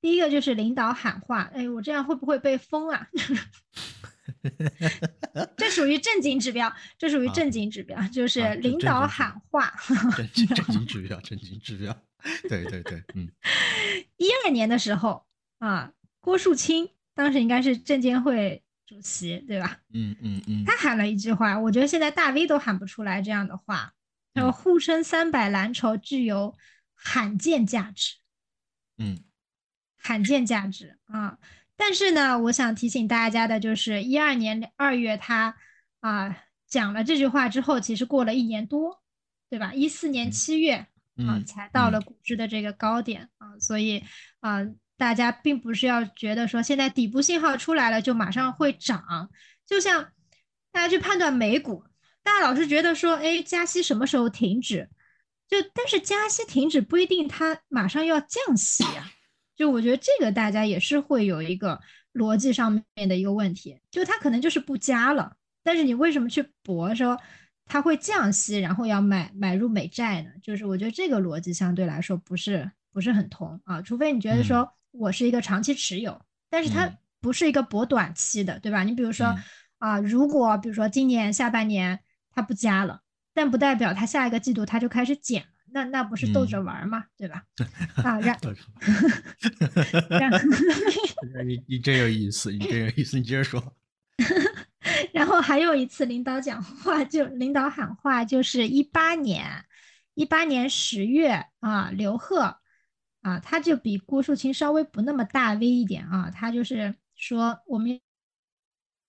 [0.00, 3.08] 第一个就是领导喊话，哎，我这样会不会被封啊？
[5.56, 9.72] 这属于正经指标，这属于正经指标，就是领导喊话。
[10.16, 11.96] 正经正经指标，正经指标。
[12.48, 13.30] 对对对，嗯。
[14.18, 15.26] 一二年的时候
[15.58, 19.78] 啊，郭树清当时应该是证监会主席，对吧？
[19.94, 20.64] 嗯嗯嗯。
[20.66, 23.94] 他喊了一句话，我觉得现在大 V 都喊不出来这样的话。
[24.34, 26.54] 他说：“沪深三百蓝筹具有。”
[27.00, 28.16] 罕见价值，
[28.98, 29.24] 嗯，
[29.96, 31.38] 罕见价值啊！
[31.76, 35.56] 但是呢，我想提醒大家的就是，一二年二月他
[36.00, 39.00] 啊讲了这句话之后，其实过了一年多，
[39.48, 39.72] 对吧？
[39.72, 40.74] 一四年七月
[41.26, 44.04] 啊才到了股市的这个高点啊，所以
[44.40, 49.30] 啊，大家并不是要觉得说现在底部信号出来了就马上会涨，
[49.64, 50.12] 就像
[50.72, 51.84] 大家去判断美股，
[52.24, 54.90] 大家老是觉得说，哎，加息什么时候停止？
[55.48, 59.10] 就但是加息停止不一定它马上要降息啊，
[59.56, 61.80] 就我觉得这个大家也是会有一个
[62.12, 67.18] 逻辑上面的一个问题，就它可能就是不加了，但是你为什么去博说
[67.64, 70.30] 它会降息，然后要买买入美债呢？
[70.42, 78.84] 就是我觉得这个逻辑相对来说不是不是很通啊，除非你觉得说我是一个长期持有，但是它不是一个博短期的，对吧？
[78.84, 79.34] 你比如说
[79.78, 82.00] 啊，如果比如说今年下半年
[82.34, 83.00] 它不加了。
[83.38, 87.44] 但不代表他下一个季度他就开始减了，那那不是逗着玩嘛，对吧？
[88.02, 88.36] 啊，然
[91.46, 93.76] 你你真有意思，你真有意思，你接着说。
[95.12, 99.64] 然后还有一次领导讲话，就领导喊话，就是一八年，
[100.14, 102.58] 一八年十月啊，刘贺
[103.22, 108.00] 啊，他就比郭树清稍微不那么大 V 一点啊，他就是说我们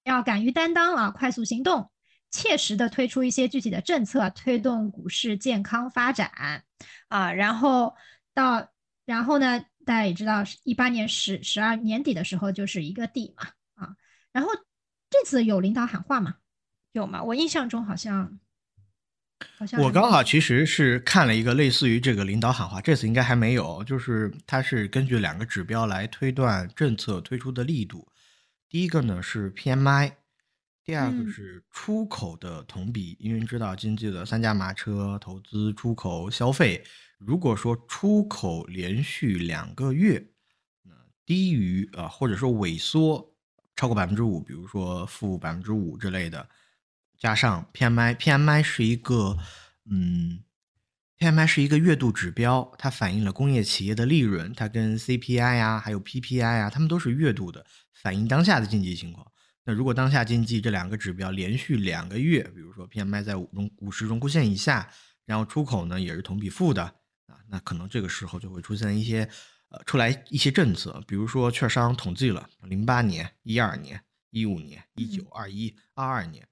[0.03, 1.89] 要敢于担当啊，快速行动。
[2.31, 6.63] 切实的推出一些具体的政策，推动股市健康发展，
[7.07, 7.95] 啊，然后
[8.33, 8.69] 到
[9.05, 13.95] 然后呢，大家也知道，一八年十十二年底的时候就是一个底嘛，啊，
[14.31, 14.51] 然后
[15.09, 16.35] 这次有领导喊话吗？
[16.91, 17.23] 有吗？
[17.23, 18.39] 我印象中好像
[19.57, 28.07] 好像我刚好其实是看了一个类似于这个领导喊话，这次应该还没有，就是它是根据两个指标来推断政策推出的力度，
[28.69, 30.13] 第一个呢是 PMI。
[30.89, 36.83] 第二个是出口的同比，因为知道经济的三驾马车，投资、出口、消费。
[37.19, 40.31] 如果说出口连续两个月，
[40.81, 40.91] 那
[41.27, 43.35] 低于啊，或者说萎缩
[43.75, 46.49] 超过百分之五，比如说负百分之五之类的，
[47.19, 49.37] 加上 PMI，PMI 是一个
[49.85, 50.39] 嗯
[51.19, 59.28] PMI 是一个月度指标，它反映了工业企业的利润，它跟 CPI 呀，还有 PPI 啊，它们都是月度的，反映当下的经济情况。
[59.69, 64.91] 那如果当下经济这两个指标连续两个月，比如说 PMI 在五中五十中枯线以下，
[65.27, 66.81] 然后出口呢也是同比负的
[67.27, 69.29] 啊，那可能这个时候就会出现一些
[69.69, 74.01] 呃出来一些政策，比如说券商统计了零八年、一二年、
[74.31, 76.43] 一五年、一九、二一、二二年。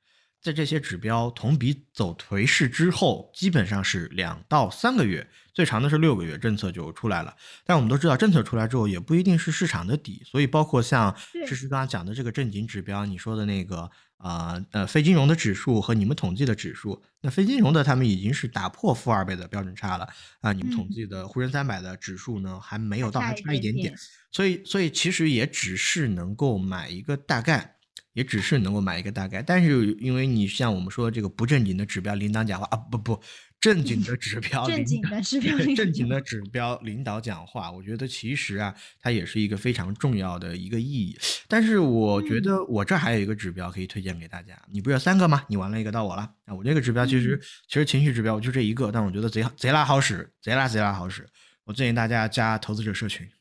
[0.41, 7.35] 在这些指标同比走颓势之后，基本上是两到三个月，最长的是六个月，政策就出来了。
[7.65, 11.13] 但我们都知道，政策出来之后也不一定是市场的底，所以包括像
[11.47, 20.07] 诗诗刚刚讲的这个正经指标，你说的那个啊呃非金融的指数和你们统计的指数，那非金融的他们已经是打破负二倍的标准差了
[20.39, 23.93] 啊，你们统计的沪深三百的指数呢还没有到，还差一点点，
[24.31, 27.73] 所以所以其实也只是能够买一个大概。
[28.17, 33.21] 也只是能够买一个大概，但是因为你像我们说这个不正经的指标领导讲话啊，不不，
[33.61, 41.15] 正经的指标，正经的指标，正经的指标领导讲话，我觉得其实啊，它也是一个非常重要的一个意义。
[41.47, 45.43] 但是我觉得我这还有一个指标可以推荐给大家，你不是有三个吗？
[45.47, 46.55] 你完了一个到我了啊！
[46.55, 51.23] 我这个指标其实其实情绪指标我就这一个，但我觉得贼贼拉好使，贼拉贼拉好使。
[51.65, 53.29] 我建议大家加投资者社群。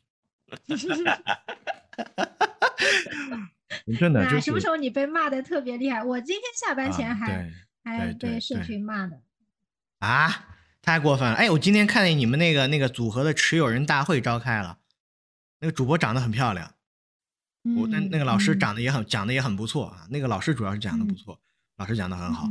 [3.99, 6.03] 真的，就什么时候你被骂的特别厉害？
[6.03, 7.51] 我今天下班前还
[7.83, 9.21] 还被社群骂的
[9.99, 11.35] 啊，太过分了！
[11.35, 14.79] 哎，我今天看见你们那个那个组合的持有人大会召开了，
[15.61, 16.75] 那个主播长得很漂亮，
[17.77, 21.41] 我那那个老师长得也很讲的也很不错啊，那个老师主要是讲的不错，
[21.79, 22.49] 老师讲的很好，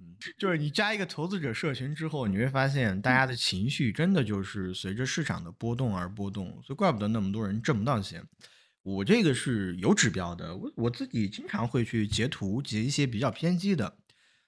[0.00, 8.24] 嗯，就是你加一个投资者社群之后，你会发现大家的情绪真的就是随着市场的波动而波动，所以怪不得那么多人挣不到钱。
[8.82, 13.98] 我这个是有指标的，我我自己经常会去截图，截一些比较偏激的。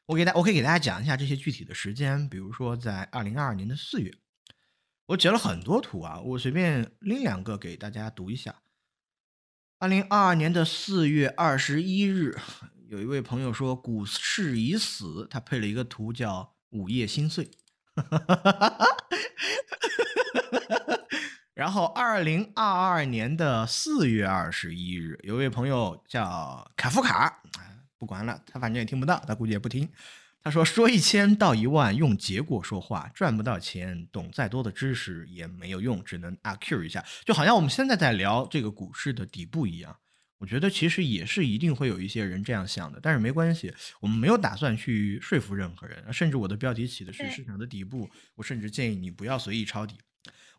[0.06, 4.12] 我给大，我可以给大家讲一下这些具体的时间，比如说在二零二二年的四月，
[5.06, 8.62] 我截了很多图啊，我随便拎两个给大家读一下。
[9.78, 12.36] 二零二二年的四月二十一日，
[12.88, 17.50] 有一位朋友说股市已死，他配了一个图叫午夜心碎。
[21.60, 27.42] 然后，二零二二年的四月二十一日，有位朋友叫卡夫卡，
[27.98, 29.86] 不管了，他反正也听不到，他估计也不听。
[30.42, 39.94] 他说：“说一千道一万，用结果说话，赚不到钱，懂再多的知识也没有用，只能阿 Q 一下。”就好像我们现在在聊这个股市的底部一样，
[40.38, 43.70] 我觉得其实也是一定会有一些人这样想的，但是没关系，
[44.00, 49.96] 我们没有打算去说服任何人，甚至我的标题起的是市场的底部，我甚至建议你不要随意抄底。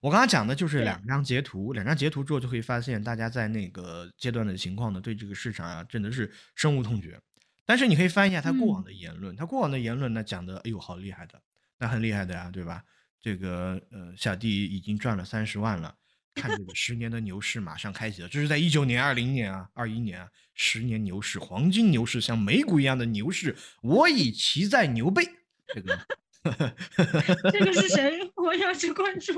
[0.01, 7.19] 我刚刚讲的就是两张截图，两张截图之后就可以发现，大家在那个阶段的情况呢，对这个市场啊，真的是深恶痛绝。
[7.67, 11.39] 但是你可以翻一下他过往的言论，他过往的言论呢，讲的，哎呦，好厉害的，
[11.77, 12.83] 那很厉害的呀，对吧？
[13.21, 15.95] 这个呃，小弟已经赚了三十万了，
[16.33, 25.23] 看这个十年的牛市马上开启了，这是在一九年、二零年啊、二一年啊，十年牛市、黄金牛市，像美股一样的牛市，我已骑在牛背，
[25.67, 25.95] 这个。
[27.51, 28.19] 这个是谁？
[28.35, 29.33] 我要去关注。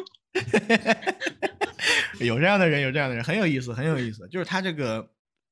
[2.23, 4.27] 有这样的人，有这样的人，很有意思，很有意思。
[4.29, 5.11] 就是他这个，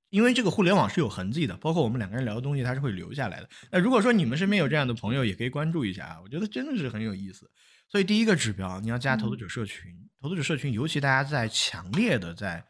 [0.10, 3.50] 因为这个互联网是有痕迹的，包括我们两个人聊的东西，它是会留下来的。
[3.72, 6.20] 那如果说你们身边有这样的朋友，也可以关注一下啊。
[6.24, 7.50] 我觉得真的是很有意思。
[7.90, 12.64] 所以第一个指标，你要加投资者社群，投资者社群，尤其大家在强烈的在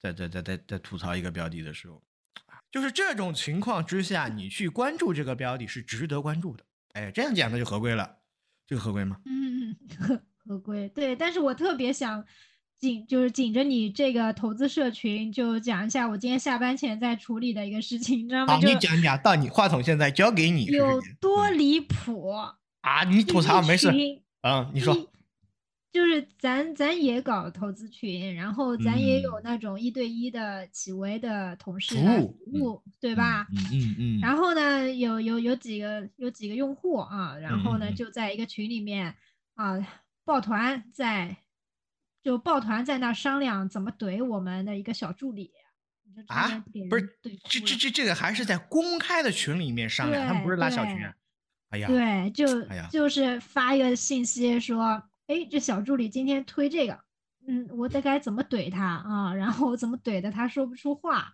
[0.00, 2.02] 在在在在在吐槽一个标的的时候，
[2.72, 6.64] 就是这种情况之下，你去关注这个标的是值得关注的。
[6.94, 8.16] 哎，这样讲那就合规了，
[8.66, 9.18] 这个合规吗？
[9.26, 10.88] 嗯，合合规。
[10.88, 12.24] 对，但是我特别想
[12.78, 18.54] 紧，就是紧着你这个投资社群，就讲一下我今天下班前在处理的一个事情，你知道吗？
[18.54, 20.64] 好，你讲讲，到你话筒现在交给你。
[20.64, 22.30] 有多离谱
[22.80, 23.04] 啊？
[23.04, 23.92] 你吐槽没事。
[24.42, 24.94] 嗯，你说。
[25.94, 33.46] 就是咱咱也搞投资群，然后咱也有那种一对一的企微的同事服务，对吧？
[33.52, 34.20] 嗯嗯嗯。
[34.20, 39.14] 然后呢，有有有几个有几个用户啊，然后呢就在一个群里面
[39.54, 39.74] 啊
[40.24, 41.36] 抱团在，
[42.24, 45.52] 就抱团在那商量怎么怼我们的一个小助理
[46.26, 47.08] 啊，不是，
[47.48, 50.96] 这这这这个还是在公开的群里面商量，他们不是拉小群。
[51.70, 55.00] 哎呀，对，就就是发一个信息说。
[55.26, 57.00] 哎，这小助理今天推这个，
[57.46, 59.34] 嗯，我得该怎么怼他啊？
[59.34, 61.32] 然后我怎么怼的他说不出话？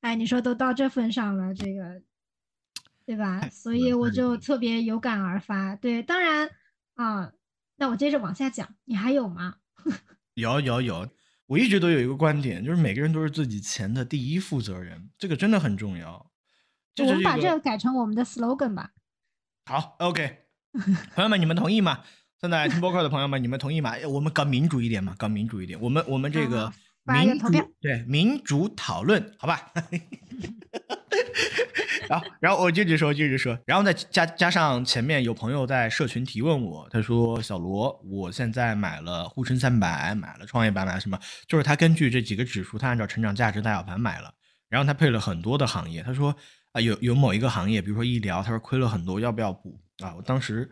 [0.00, 2.02] 哎，你说都到这份上了，这个，
[3.04, 3.40] 对吧？
[3.50, 5.76] 所以我就特别有感而发。
[5.76, 6.50] 对，当然
[6.94, 7.32] 啊，
[7.76, 9.56] 那我接着往下讲，你还有吗？
[10.34, 11.08] 有有有，
[11.46, 16.30] 我一直都有一个观点，就是每个人都是自己钱的第一负责人，这个真的很重要。
[16.98, 18.90] 我们把这个改成我们的 slogan 吧。
[19.64, 20.46] 好，OK，
[21.14, 22.02] 朋友们，你们同意吗？
[22.42, 23.90] 正在听播客的朋友们，你们同意吗？
[23.90, 25.80] 哎我们搞民主一点嘛，搞民主一点。
[25.80, 26.72] 我们我们这个
[27.04, 27.48] 民主
[27.80, 29.72] 对民主讨论，好吧？
[32.10, 41.16] 然后然后我接着说，接着说，然后再加加上前面有朋友在社群提问我，他说小罗，我现在买了沪深三百，买了创业板，买了什么？
[41.46, 44.34] 就是他根据这几个指数，他按照成长价值大小盘买了，
[44.68, 46.34] 然后他配了很多的行业，他说
[46.72, 50.12] 啊有有某一个行业，比如说医疗，他说亏了很多，要不要补啊？
[50.16, 50.68] 我当时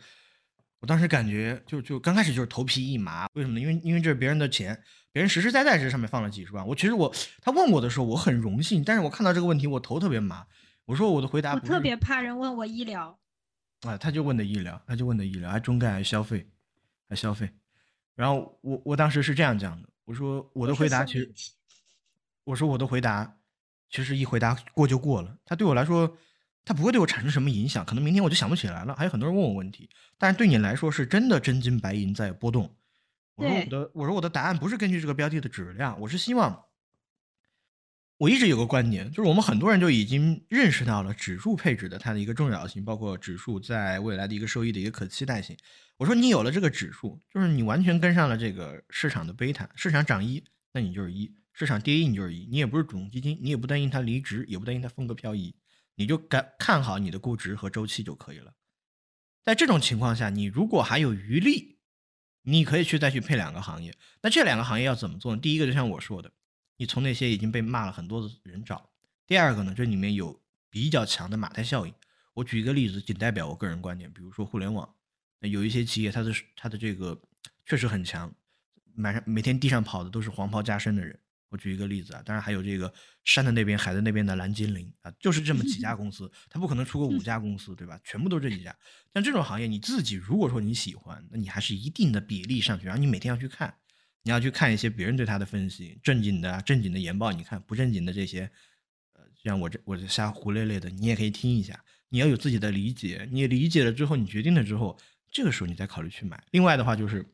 [0.80, 3.60] 我当时感觉就就刚开始就是头皮一麻，为什么呢？
[3.60, 6.66] 因为因为这是别人的钱，别人实实在在这上面放了几十万。
[6.66, 10.46] 我其实我他问我的时候，我很荣幸，但是我看到这个问题，我头特别麻。
[10.86, 13.16] 我说我的回答不我特别怕人问我医疗，
[13.82, 16.48] 啊，他就问的医疗，他就问的医疗，还中概还消费，
[17.08, 17.48] 还消费。
[18.16, 21.32] 然后我我当时是这样讲的，我说我的回答其实，
[22.44, 23.36] 我说我的回答
[23.90, 26.16] 其实一回答过就过了，他对我来说，
[26.64, 28.94] 他不会对我产生什么影响，可能明天我就想不起来了。
[28.94, 32.74] 还有很多人问我问题，但是对你来说是真的真金白银在波动。
[33.36, 36.64] 我说我的我说我的答案不是根据这个标的的质量，我是希望。
[38.18, 45.56] 我一直有个观点，就是我们很多人就已经认识到了指数配置的它的一个重要性，包括指数在未来的一个收益的一个可期待性。
[45.96, 50.44] 我说你有了这个指数，就是你完全跟上了这个市场的贝塔，市场涨一，
[50.74, 52.46] 那你就是一；市场跌一，你就是一。
[52.50, 55.54] 你也不是主动基金，你也不担心它离职，也不担心它风格漂移，
[56.00, 58.54] 你就看看好你的估值和周期就可以了。
[59.42, 61.78] 在这种情况下，你如果还有余力，
[62.40, 63.94] 你可以去再去配两个行业。
[64.22, 65.40] 那这两个行业要怎么做呢？
[65.42, 66.32] 第一个就像我说的，
[66.78, 68.88] 你从那些已经被骂了很多的人找。
[69.26, 71.92] 第二个呢，这里面有比较强的马太效应。
[72.32, 74.94] 我举一个例子，仅代表我个人观点，比如说互联网，
[75.40, 77.20] 有一些企业它的它的这个
[77.66, 78.34] 确实很强，
[78.94, 81.20] 满上每天地上跑的都是黄袍加身的人。
[81.50, 82.92] 我举一个例子啊，当然还有这个
[83.24, 88.00] 山的那边、海的那边的蓝精灵啊，就是这么几家 公司，它不可能出个五家公司，对吧？
[88.02, 88.74] 全部都这几家。
[89.12, 93.74] 像这种行业，你自己如果说你喜欢，那你还是一定的比例上去，然后你每天要去看，
[94.22, 98.50] 你要去看一些别人对它的分析，正经的、啊、正经的研报，你看不正经的这些，
[99.14, 104.96] 呃，像我这我这瞎胡咧咧的，你也可以听一下，你要有自己的理解，你理解了之后，你决定了之后，
[105.32, 106.40] 这个时候你再考虑去买。
[106.52, 107.26] 另外的话就是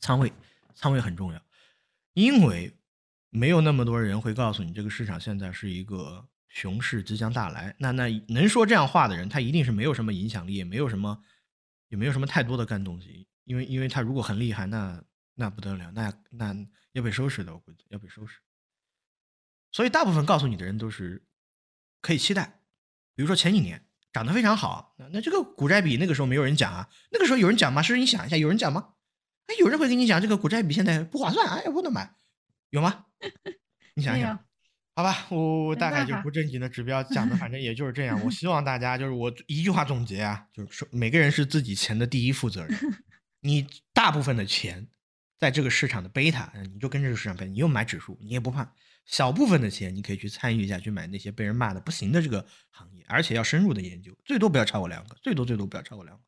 [0.00, 0.32] 仓位，
[0.74, 1.42] 仓位很重要，
[2.14, 2.72] 因为
[3.30, 7.74] 没有那么多人会告诉你这个市场现在是一个熊市即将大来。
[7.78, 11.22] 那那能说这样话的人，他一定是没有什么影响力，也没有什么
[11.88, 13.26] 也没有什么太多的干东西。
[13.44, 15.02] 因为因为他如果很厉害，那
[15.34, 16.54] 那不得了，那那
[16.92, 18.38] 要被收拾的，我估计要被收拾。
[19.72, 21.24] 所以大部分告诉你的人都是
[22.00, 22.60] 可以期待，
[23.14, 27.82] 比如说前几年涨得非常好，那那这个股债比那个时候没有人讲啊，那个时候有人讲吗？
[27.82, 28.94] 是你想一下，有人讲吗？
[29.46, 32.16] 哎，有人会跟你讲这个股债比现在不划算，哎，不能买，
[32.70, 33.06] 有吗？
[33.94, 34.38] 你想想，
[34.94, 38.20] 好吧，我我大概就不正经的指标 讲的，反正也就是这样。
[38.24, 42.78] 我希望大家就是我一句话总结啊，就是说每个人是自己钱的第一负责人。
[43.40, 44.88] 你大部分的钱
[45.38, 48.74] 在这个市场的贝塔，你就跟这个市场贝，你又买指数，你也不怕。
[49.06, 56.22] 小部分的钱你可以去参与一下，去买那些被人骂的不行的这个行业，而且要深入的研究，最多不要超过两个，最多最多不要超过两个。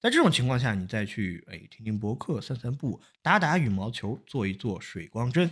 [0.00, 5.50] 在这种情况下，你再去哎听听博客、散散步、打打羽毛球、做一做水光针？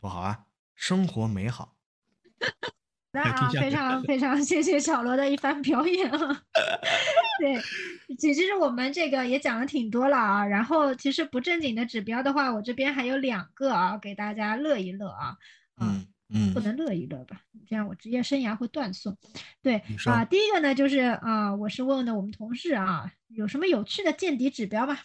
[0.00, 1.74] 多好啊，生活美好。
[3.12, 6.42] 那啊，非常 非常谢谢小罗的一番表演啊。
[7.38, 7.60] 对，
[8.16, 10.46] 其实我们这个也讲了挺多了啊。
[10.46, 15.36] 然后其实不正经的指标的话，我这边还有两个啊，给大家乐一乐啊。
[15.74, 19.14] 啊，嗯嗯，不能乐一乐吧，这样我职业生涯会断送。
[19.60, 24.96] 对啊，第一个呢就是啊，我是问的我们同事啊，有什么有趣的见底指标吗？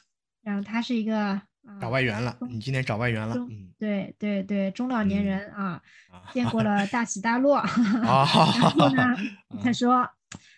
[0.41, 1.47] 然后他是一个啊，
[1.81, 7.57] 找外援了，你今天找外援了，嗯对对对，中老年嗯人啊，啊，见过了大起大落。
[7.57, 7.65] 啊，
[8.59, 9.03] 然后呢，
[9.63, 10.09] 他嗯说，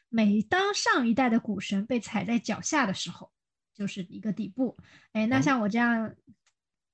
[0.09, 3.31] 每当上一代的股神被踩在脚下的时候，
[3.73, 4.77] 就是一个底部。
[5.13, 6.13] 哎，那哦像我这样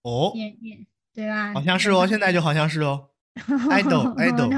[0.03, 1.53] 哦，也也对吧？
[1.53, 3.09] 好像是哦，现在就好像是哦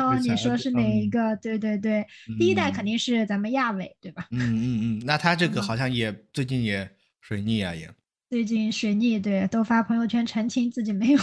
[0.04, 1.36] 后被踩了你说是哪一嗯个？
[1.38, 2.06] 对对对，
[2.38, 4.28] 第一代嗯肯定是咱们亚伟，对吧？
[4.32, 6.90] 嗯嗯嗯，那他这个嗯好像也最近也
[7.22, 7.90] 水逆啊也，
[8.36, 11.20] 最近水逆对都发朋友圈澄清自己没有，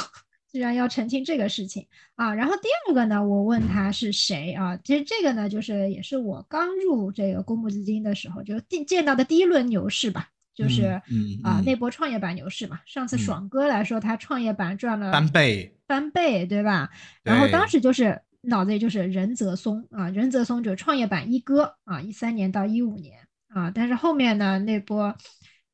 [0.50, 2.32] 居然要澄清这个事情啊。
[2.32, 4.74] 然后第二个呢，我问他是谁啊？
[4.78, 12.80] 其实这个呢，就是也是我刚入这个公募基金的时候就第见到的第一轮牛市吧，就是嗯啊嗯那波创业板牛市嘛。
[12.86, 16.88] 上次嗯爽哥来说，他创业板赚了翻倍，翻倍，对吧？
[17.22, 25.14] 然后当时就是脑子里就是任泽松啊，任泽松就是创业板一哥啊，一三年到一五年啊，但是后面呢那波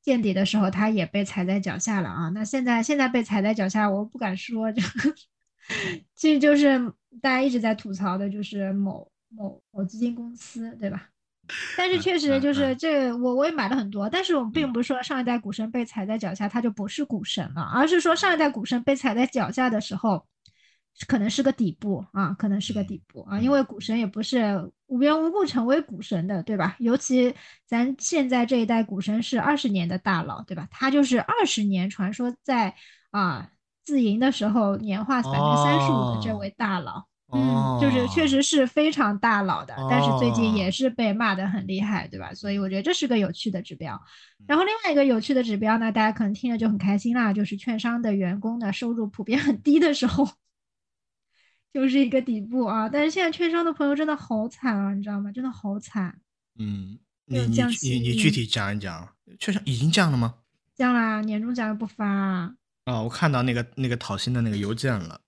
[0.09, 2.31] 见底的时候，他也被踩在脚下了啊。
[2.31, 4.81] 那现在现在被踩在脚下，我不敢说，这
[6.15, 6.81] 其实就是
[7.21, 11.11] 大家一直在吐槽的，就是某某某基金公司，对吧？
[11.77, 20.25] 但是确实就嗯是这我我也买了很多，但是我们并不是说上一代股神被踩在脚下他就不是股神了，而是说上一代股神被踩在脚下的时候，
[21.07, 26.77] 可能是个底部啊，可能是个底部啊，因为股神也不是无缘无故成为股神的，对吧？
[26.79, 27.35] 尤其
[27.67, 30.67] 咱现在这一代股神是二十年的大佬，对吧？
[30.71, 32.75] 他就是二十年传说在
[33.11, 33.51] 啊
[33.85, 36.93] 自营的时候年化百分之三十五的这哦位大佬。
[36.99, 42.33] 哦嗯，就是确实是非常大佬的，但是最近哦也是被骂得很厉害，对吧？
[42.33, 43.95] 所以我觉得这是个有趣的指标。
[44.41, 50.27] 嗯然后另外一个有趣的指标呢，大家可能听着就很开心啦，就是券商的员工的收入普遍很低的时候，
[51.73, 52.89] 就是一个底部啊。
[52.89, 55.31] 但是现在券商的朋友真的好惨啊，你知道吗？
[55.33, 56.21] 真的好惨，
[56.59, 59.09] 嗯，你你你你具体讲一讲，
[59.39, 60.37] 券商已经降了吗？
[60.75, 62.57] 降啦，年终奖又不发。
[62.85, 65.21] 啊，我看到那个那个讨薪的那个邮件了。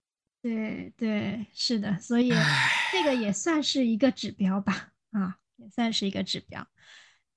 [0.42, 2.30] 对对，是的，所以
[2.90, 6.66] 这个也算是一个指标吧，啊，也算是一个指标。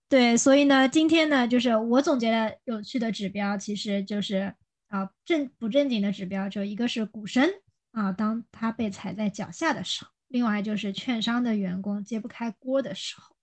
[0.08, 4.54] 对，所以呢，今天呢，就是我总结的有趣的指标，其实就是
[4.88, 7.50] 啊正不正经的指标，就一个是股神
[7.94, 13.34] 啊，当他被踩在脚下的时候，另外就是券商的员工揭不开锅的时候。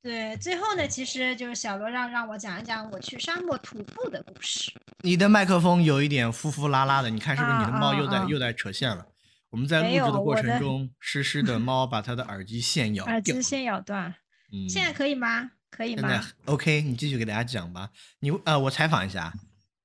[0.00, 4.72] 对，最后呢，其实就是小罗让让我讲一讲我去沙漠徒步的故事。
[5.02, 9.06] 你的麦克风有一点呼呼啦啦的，你看是不是你的猫又在、啊啊啊又在扯线了？
[9.50, 13.12] 我们在录制的过程中，诗诗的 猫把它的耳机线咬掉。
[13.12, 14.14] 耳机线咬断，
[14.52, 15.50] 嗯，现在可以吗？
[15.70, 17.90] 可以现在吗？OK，你继续给大家讲吧。
[18.20, 19.32] 你呃，我采访一下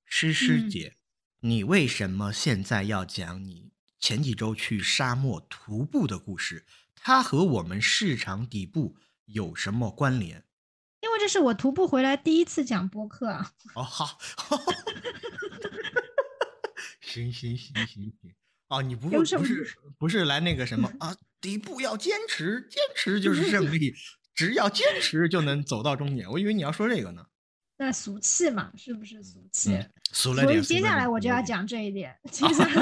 [0.05, 0.93] 诗诗嗯姐，
[1.41, 3.71] 你为什么现在要讲你
[4.04, 6.66] 前几周去沙漠徒步的故事？
[6.93, 8.97] 它和我们市场底部
[9.28, 10.43] 有什么关联？
[10.99, 13.54] 因为这是我徒步回来第一次讲播客啊。
[13.76, 14.20] 哦，好，
[16.99, 18.36] 行行行行行，
[18.68, 21.16] 哦，你不有什么不是不是来那个什么啊？
[21.39, 23.95] 底部要坚持，坚持就是胜利，
[24.36, 26.30] 只要坚持就能走到终点。
[26.30, 27.28] 我以为你要说这个呢。
[27.84, 29.73] 那俗气嘛，是不是俗气？
[29.75, 30.53] 嗯，俗了点。
[30.53, 32.15] 所以 接下来我就要讲这一点。
[32.31, 32.81] 接下来，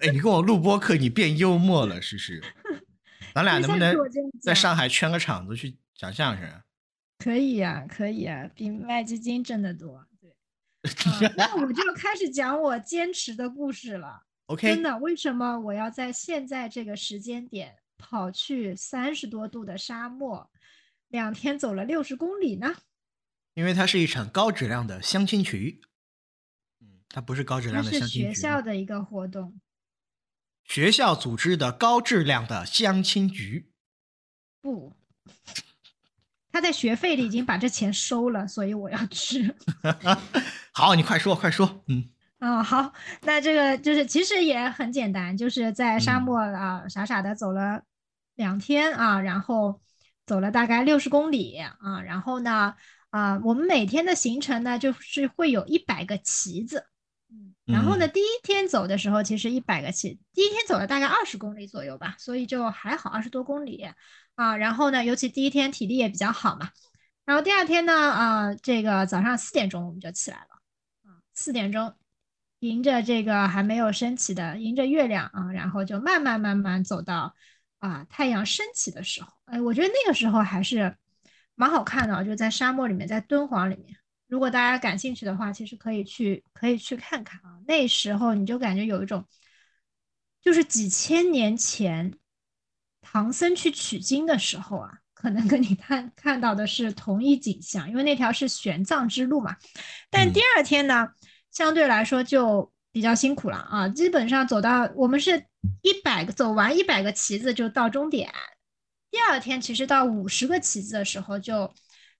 [0.00, 2.42] 哎，你跟我录播课，你变幽默了，是不是。
[3.34, 3.96] 咱俩能不能
[4.42, 6.60] 在上海圈个场子去讲相声啊？
[7.24, 10.04] 可以呀、可以呀、比卖基金挣得多。
[10.20, 10.30] 对，
[11.26, 14.22] 啊那我就开始讲我坚持的故事了。
[14.46, 20.50] OK，真的，为什么我要在现在这个时间点跑去三十多度的沙漠，
[21.12, 22.74] 两天走了六十公里呢？
[23.52, 25.82] 因为它是一场高质量的相亲局。
[26.80, 28.34] 嗯，它不是高质量的相亲局。
[28.34, 29.60] 校的一个活动。
[30.64, 33.70] 学校组织的高质量的相亲局。
[34.62, 34.96] 不，
[36.50, 39.54] 他在学费里已经把这钱收了，所以我要去。
[40.72, 41.84] 好，你快说，快说。
[41.88, 42.08] 嗯，
[42.38, 47.84] 嗯，好，那这个就是其实也很简单，就是在沙嗯漠啊、傻傻的走了
[48.36, 49.78] 两天啊，然后
[50.32, 52.74] 走了大概六十公里啊，然后呢
[53.10, 56.86] 啊，我们每天的行程呢就是会有一百个旗子，
[57.28, 58.12] 嗯，然后呢嗯。
[58.14, 63.86] 第一天走的时候其实一百个旗，第一天走了大概二十公里左右吧，所以就还好，二十多公里。
[64.36, 66.70] 啊，然后呢，尤其第一天体力也比较好嘛，
[67.26, 70.62] 然后第二天呢啊，这个早上四点钟我们就起来了。
[71.04, 71.94] 啊，四点钟，
[72.60, 77.34] 迎着这个还没有升起的，迎着月亮啊，然后就慢慢慢慢走到
[77.82, 80.96] 啊太阳升起的时候，哎，我觉得那个时候还是
[81.56, 83.96] 蛮好看的啊，就在沙漠里面，在敦煌里面。
[84.28, 87.58] 如果大家感兴趣的话，其实可以去可以去看看啊。
[87.66, 89.26] 那时候你就感觉有一种，
[90.40, 92.14] 就是几千年前
[93.02, 99.56] 唐僧去取经的时候啊，可能跟你看看到的是同一景象，因为那条是玄奘之路嘛。
[100.08, 101.08] 但第嗯二天呢，
[101.50, 105.44] 相对来说就比较辛苦了啊，基本上走到我们是
[105.82, 108.32] 一百个走完一百个旗子就到终点，
[109.10, 111.72] 第二天其实到五十个旗子的时候就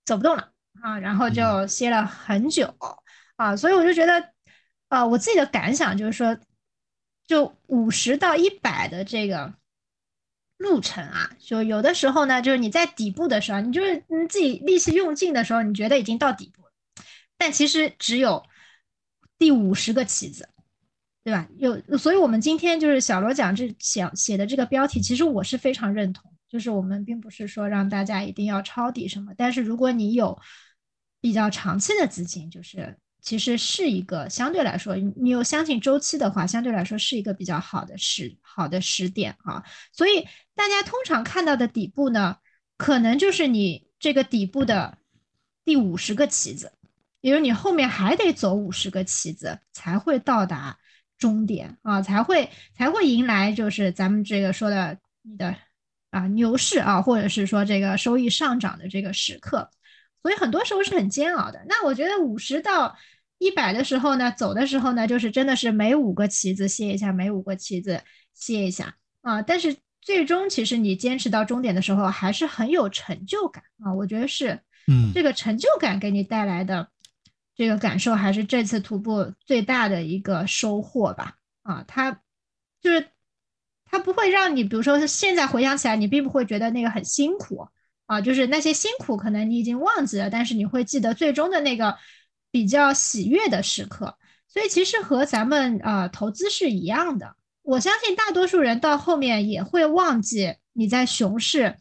[0.05, 2.75] 走不动了啊，然后就歇了很久
[3.35, 4.29] 啊，所以我就觉得，
[4.89, 6.37] 呃，我自己的感想就是说，
[7.27, 9.53] 就五十到一百的这个。
[10.57, 16.71] 路程啊，就有的时候呢，就是你在底部的时候，你就是你自己力气用尽的时候，你觉得已经到底部了，
[17.37, 18.45] 但其实只有
[19.37, 20.47] 第五十个旗子，
[21.23, 21.47] 对吧？
[21.57, 30.37] 有，所以我们今天就是小罗讲这写写的这个标题，其实我是非常认同，就是我们并不是说让大家一定要抄底什么，但是如果你有
[31.21, 39.63] 比较长期的资金，就是其实是一个相对来说，你有相信周期的话，相对来说是一个比较好的时好的时点啊。
[39.93, 42.35] 所以大家通常看到的底部呢，
[42.75, 44.97] 可能就是你这个底部的
[45.63, 46.73] 第五十个棋子，
[47.21, 50.77] 也就是你后面还得走五十个棋子才会到达
[51.17, 55.55] 终点啊，才会才会迎来就是咱们这个说的你的
[56.11, 59.69] 啊牛市啊，或者是说这个收益上涨的这个时刻，
[60.21, 61.63] 所以很多时候是很煎熬的。
[61.67, 62.95] 那我觉得五十到
[63.37, 68.01] 一百的时候呢，走的时候呢，就是真的是每五个旗子歇一下，每五个旗子
[68.33, 69.41] 歇一下啊。
[69.41, 73.93] 但是最终其实你坚持到终点的时候，还是很有成就感啊。
[73.93, 76.89] 我觉得是，嗯，这个成就感给你带来的
[77.55, 81.35] 这个感受，还是这次徒步最大的一个收获吧。
[81.63, 82.11] 啊，它
[82.81, 83.09] 就是
[83.85, 87.67] 它不会让你，比如说现在回想起来，你并不会觉得那个很辛苦
[88.05, 91.97] 啊，就是那些辛苦可能你已经忘记了，但是你会记得最终的那个。
[92.55, 94.15] 比较喜悦的时刻，
[94.47, 97.35] 所以其实和咱们呃投资是一样的。
[97.63, 101.75] 我相信大多数人到后面也会忘记你在熊市，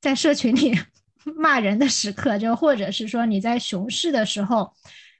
[0.00, 0.76] 在社群里
[1.36, 4.74] 骂人的时刻，就或者是说你在熊市的时候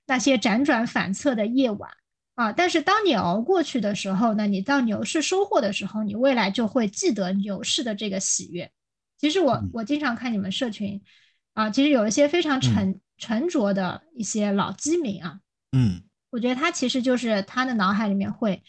[0.07, 1.91] 那些辗转反侧的夜晚
[2.35, 2.53] 啊。
[2.53, 8.71] 但是当你熬过去的时候呢，你到牛市收获的时候，你未来就会记得牛市的这个喜悦。
[9.19, 11.03] 其实我我经常看你们社群
[11.55, 13.01] 啊，其实有一些非常沉。
[13.19, 15.41] 沉着的一些老基民啊，
[15.73, 18.63] 嗯，我觉得他其实就是他的脑海里面会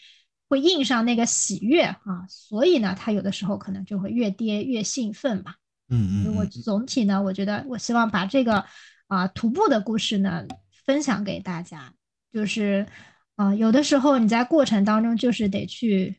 [0.48, 5.56] 会印上那个喜悦啊，所以呢，他有的时候可能就会越跌越兴奋吧。
[5.90, 6.34] 嗯嗯。
[6.34, 8.64] 我总体呢，我觉得我希望把这个
[9.08, 10.46] 啊徒步的故事呢
[10.88, 11.92] 分享给大家，
[12.32, 12.86] 就是
[13.36, 16.18] 啊有的时候你在过程当中就是得去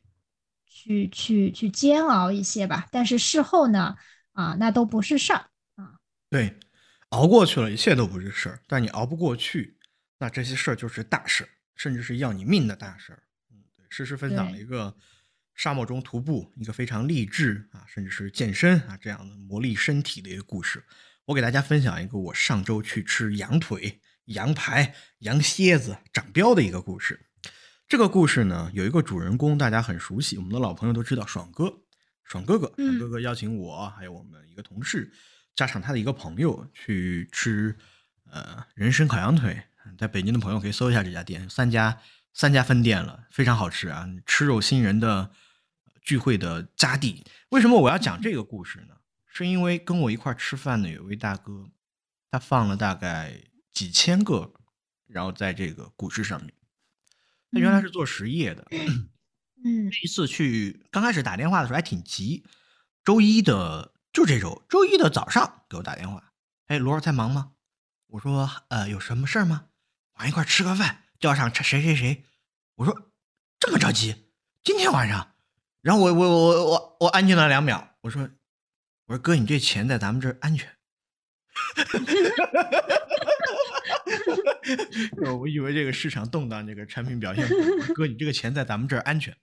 [0.68, 3.96] 去去去煎熬一些吧，但是事后呢
[4.34, 5.98] 啊那都不是事儿啊。
[6.30, 6.60] 对。
[7.10, 8.60] 熬过去了，一切都不是事儿。
[8.68, 9.76] 但你熬不过去，
[10.20, 13.24] 那这些事儿就是大事儿，甚至是要你命的大事儿。
[13.52, 14.96] 嗯，对，诗诗分享了一个
[15.56, 20.84] 沙漠中徒步，一个非常励志啊，甚至是健身啊这样的磨砺身体的一个故事。
[21.26, 24.00] 我给大家分享一个我上周去吃羊腿、
[24.30, 27.28] 羊排、羊蝎子长膘的一个故事。
[27.88, 31.82] 这个故事呢，有一个主人公，大家很熟悉，我们的老朋友都知道，爽哥，
[32.24, 35.12] 爽哥哥，爽哥哥邀请我还有我们一个同事。
[35.56, 37.76] 加上他的一个朋友去吃，
[38.32, 39.64] 呃，人参烤羊腿，
[39.98, 42.00] 在北京的朋友可以搜一下这家店，三家
[42.34, 44.08] 三家分店了，非常好吃啊！
[44.26, 45.32] 吃肉新人的
[46.02, 47.26] 聚会的佳地。
[47.50, 48.96] 为什么我要讲这个故事呢？
[49.26, 51.72] 是因为跟我一块吃饭的有位大哥，
[52.30, 53.42] 他放了大概
[53.80, 54.52] 几千个，
[55.08, 56.54] 然后在这个股市上面，
[57.50, 58.68] 他原来是做实业的，
[59.64, 62.44] 嗯，第一次去刚开始打电话的时候还挺急，
[63.06, 63.94] 周一的。
[64.12, 66.34] 就这周周一的早上给我打电话，
[66.68, 67.54] 哎，罗儿在忙吗？
[68.08, 69.68] 我说，呃，有什么事儿吗？
[70.16, 72.26] 晚上一块吃个饭，叫上谁谁谁。
[72.76, 73.12] 我说，
[73.62, 74.26] 这么着急？
[74.62, 75.36] 今天晚上？
[75.82, 78.30] 然后我我我我我安静了两秒，我说，
[79.06, 80.68] 我说哥，你这钱在咱们这儿安全。
[85.40, 87.48] 我以为这个市场动荡，这个产品表现，
[87.96, 89.36] 哥，你这个钱在咱们这儿安全。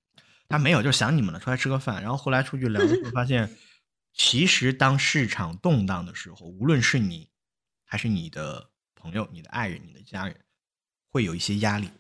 [0.49, 2.03] 他没有，就想你们了，出来吃个饭。
[2.03, 3.51] 然后后来出去聊的时候发现。
[4.19, 7.29] 其实，当市场动荡的时候，无论是你，
[7.85, 10.35] 还是你的朋友、你的爱人、你的家人，
[11.11, 11.91] 会有一些压力。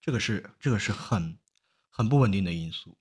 [0.00, 1.36] 这个是这个是很
[1.90, 2.96] 很不稳定的因素。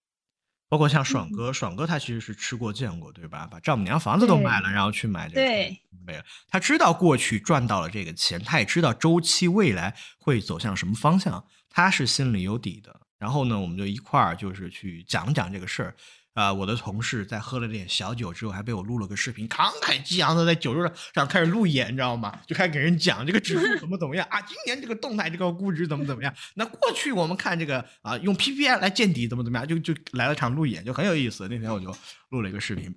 [0.72, 3.45] 包括像爽哥，爽哥他其实是吃过见过，对吧？
[3.51, 6.24] 把丈母娘房子都卖了，然后去买这个，对，没了。
[6.47, 13.01] 他知道过去赚到了这个钱，他也知道周期未来会走向什么方向，他是心里有底的。
[13.19, 15.93] 然后呢，我们就一块儿就是去讲讲这个事儿。
[16.34, 16.53] 啊！
[16.53, 22.39] 我的同事在喝了点小酒之后，还被我录了个视频，慷慨激昂的在酒桌上开始路演，你知道吗？
[22.47, 26.34] 就开始给人讲这个指数怎么怎么样啊，今年这个动态这个估值怎么怎么样？
[26.55, 29.67] 那过去我们看这个啊，用 PPI 来见底怎么怎么样？
[29.67, 31.47] 就就来了场路演，就很有意思。
[31.49, 31.93] 那天我就
[32.29, 32.95] 录了一个视频，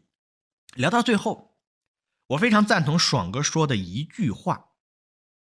[0.77, 1.57] 聊到最后，
[2.29, 4.67] 我非常赞同爽哥说的一句话，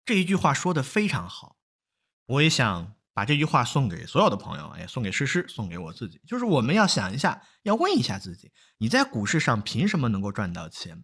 [0.06, 1.58] 这一句话说的非常好，
[2.26, 2.94] 我也想。
[3.14, 6.22] 把这句话送给所有的朋友，也送给诗诗，送给我自己。
[6.26, 11.04] 就是我们要想一下，要问一下自己：你在股市上凭什么能够赚到钱？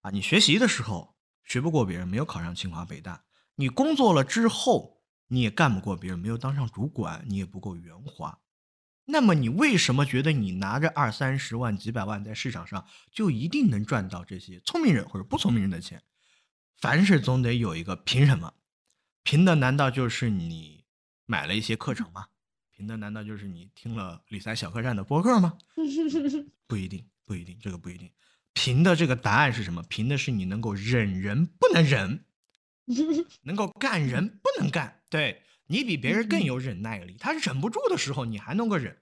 [0.00, 3.22] 啊，你学习的时候学不过别人，没有考上清华北大；
[3.54, 8.40] 你工作了之后，你也干不过别人，没有当上主管，你也不够圆滑。
[9.04, 16.02] 那么你为什么觉得你拿着二三十万、几百万在市场上就一定能赚到这些聪明人或者不聪明人的钱？
[16.76, 18.54] 凡事总得有一个凭什么？
[19.22, 20.75] 凭的难道就是你？
[21.26, 22.26] 买了一些课程吗？
[22.70, 25.56] 凭的难道就是你听了理财小客栈的播客吗？
[26.66, 28.10] 不一定，不一定，这个不一定。
[28.52, 29.82] 凭的这个答案是什么？
[29.88, 32.24] 凭的是你能够忍人不能忍，
[33.42, 35.02] 能够干人不能干。
[35.08, 38.98] 对你比别人更有忍耐力，他忍不住的时候你还能够忍，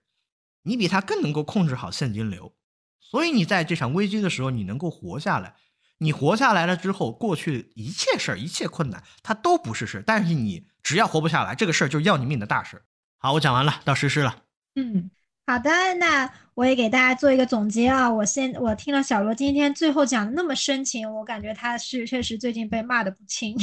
[0.63, 2.55] 你比他更能够控制好现金流。
[3.01, 5.57] 所以你在这场危机的时候你能够活下来。
[5.99, 10.03] 你活下来了之后，过去一切事儿、一切困难，它都不是事。
[10.07, 12.83] 但是你只要活不下来，这个事儿就要你命的大事儿。
[13.19, 14.43] 好，我讲完了，到诗诗了。
[14.75, 15.11] 嗯，
[15.47, 18.11] 好的，那我也给大家做一个总结啊。
[18.13, 23.57] 我先我听了小罗今天最后讲的那么深情，我感觉他是确实最近被骂的不轻，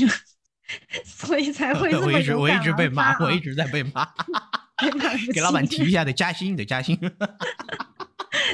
[1.05, 4.07] 所以才会 这么我一直我一直被骂，我一直直在被骂，
[5.33, 6.97] 给老板提一下，得加薪，得加薪。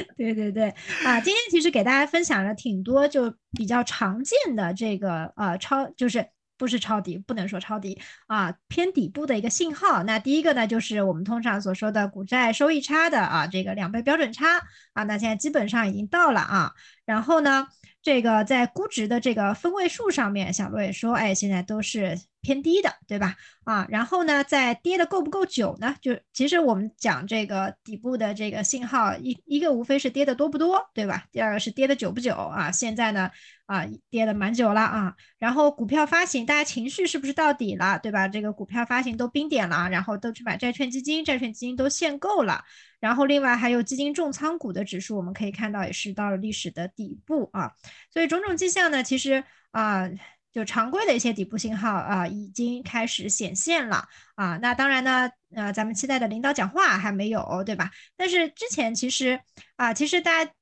[0.16, 0.68] 对对对，
[1.04, 6.26] 啊，今天其实给大家分享了挺多就比较常见的这个呃超就是。
[6.58, 10.02] 不是抄底，不能说抄底啊，偏底部的一个信号。
[10.02, 14.58] 那第一个呢，就是我们通常所说的股债收益差的啊，这个两倍标准差
[14.92, 16.72] 啊，那现在基本上已经到了啊。
[17.06, 17.68] 然后呢，
[18.08, 23.36] 这个在估值的这个分位数上面，小罗也说，哎，现在都是偏低的，对吧？
[23.64, 25.94] 啊，然后呢，在跌的够不够久呢？
[26.00, 31.26] 就其实我们讲这个底部的这个信号，一一个无非是跌的多不多，对吧？
[31.30, 32.72] 第二个是跌的久不久啊？
[32.72, 33.30] 现在呢，
[33.66, 35.14] 啊，跌的蛮久了啊。
[35.38, 38.26] 然后股票发行，大家情绪是不是到底了，对吧？
[38.26, 42.64] 这个股票发行都冰点了，然后都去买债券基金，债券基金都限购了。
[43.00, 47.72] 然后另外还有基金重仓股的指数，我们可以看到也是到了历史的底部啊。
[48.10, 50.08] 所以种种迹象呢，其实啊。
[50.50, 54.56] 就常规的一些底部信号啊，已经开始显现了啊。
[54.56, 57.90] 那当然呢，呃，咱们期待的领导讲话还没有，对吧？
[58.16, 59.38] 但是之前其实
[59.76, 60.52] 啊，其实大家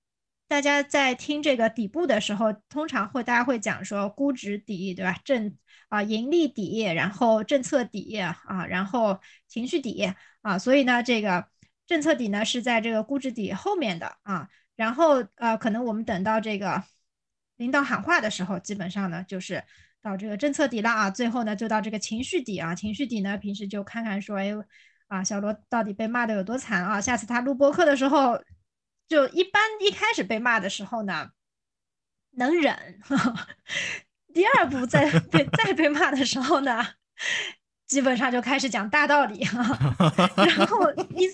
[0.49, 5.17] 大家在听这个底部的时候，通常会大家会讲说估值底，对吧？
[5.25, 5.57] 政
[5.89, 9.19] 啊盈利底，然后政策底啊，然后
[9.49, 10.13] 情绪底
[10.43, 10.59] 啊。
[10.59, 11.47] 所以呢，这个
[11.87, 14.49] 政策底呢是在这个估值底后面的啊。
[14.75, 16.83] 然后呃，可能我们等到这个
[17.57, 19.65] 领导喊话的时候，基本上呢就是。
[20.03, 24.53] 到这个政策底了啊，最后呢就到这个情绪底啊，情绪底呢平时就看看说，哎，
[25.09, 27.01] 啊小罗到底被骂的有多惨啊？
[27.01, 28.41] 下次他录播课的时候，
[29.09, 31.31] 就一般一开始被骂的时候呢，
[32.31, 33.01] 能忍，
[34.33, 36.87] 第二步再被再被骂的时候呢。
[37.87, 39.63] 基本上就开始讲大道理哈，
[40.37, 41.27] 然后你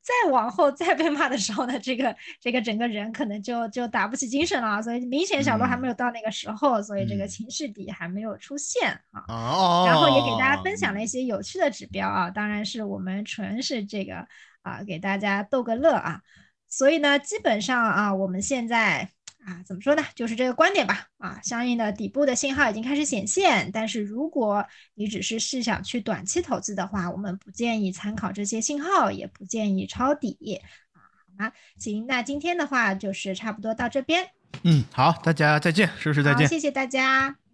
[0.00, 9.24] 再往后再被骂的时候呢，这个这个整个人可能就就打不起精神了，所以明显小罗还没有到那个时候，所以这个情绪底还没有出现啊。
[9.26, 9.84] 哦。
[9.86, 14.26] 然后也给大家分享了一些有趣的指标啊，当然是我们纯是这个
[14.62, 16.20] 啊给大家逗个乐啊，
[16.68, 19.10] 所以呢，基本上啊我们现在。
[19.46, 20.02] 啊，怎么说呢？
[20.16, 21.06] 就是这个观点吧。
[21.18, 30.60] 啊，相应的底部的信号已经开始显现，但是如果你只是是想去短期投资的话，我们不建议参考这些信号，也不建议抄底。
[30.92, 31.52] 啊，好吗？
[31.78, 34.28] 行，那今天的话就是差不多到这边。
[34.64, 36.48] 嗯，好，大家再见，是不是再见？
[36.48, 37.45] 谢谢大家。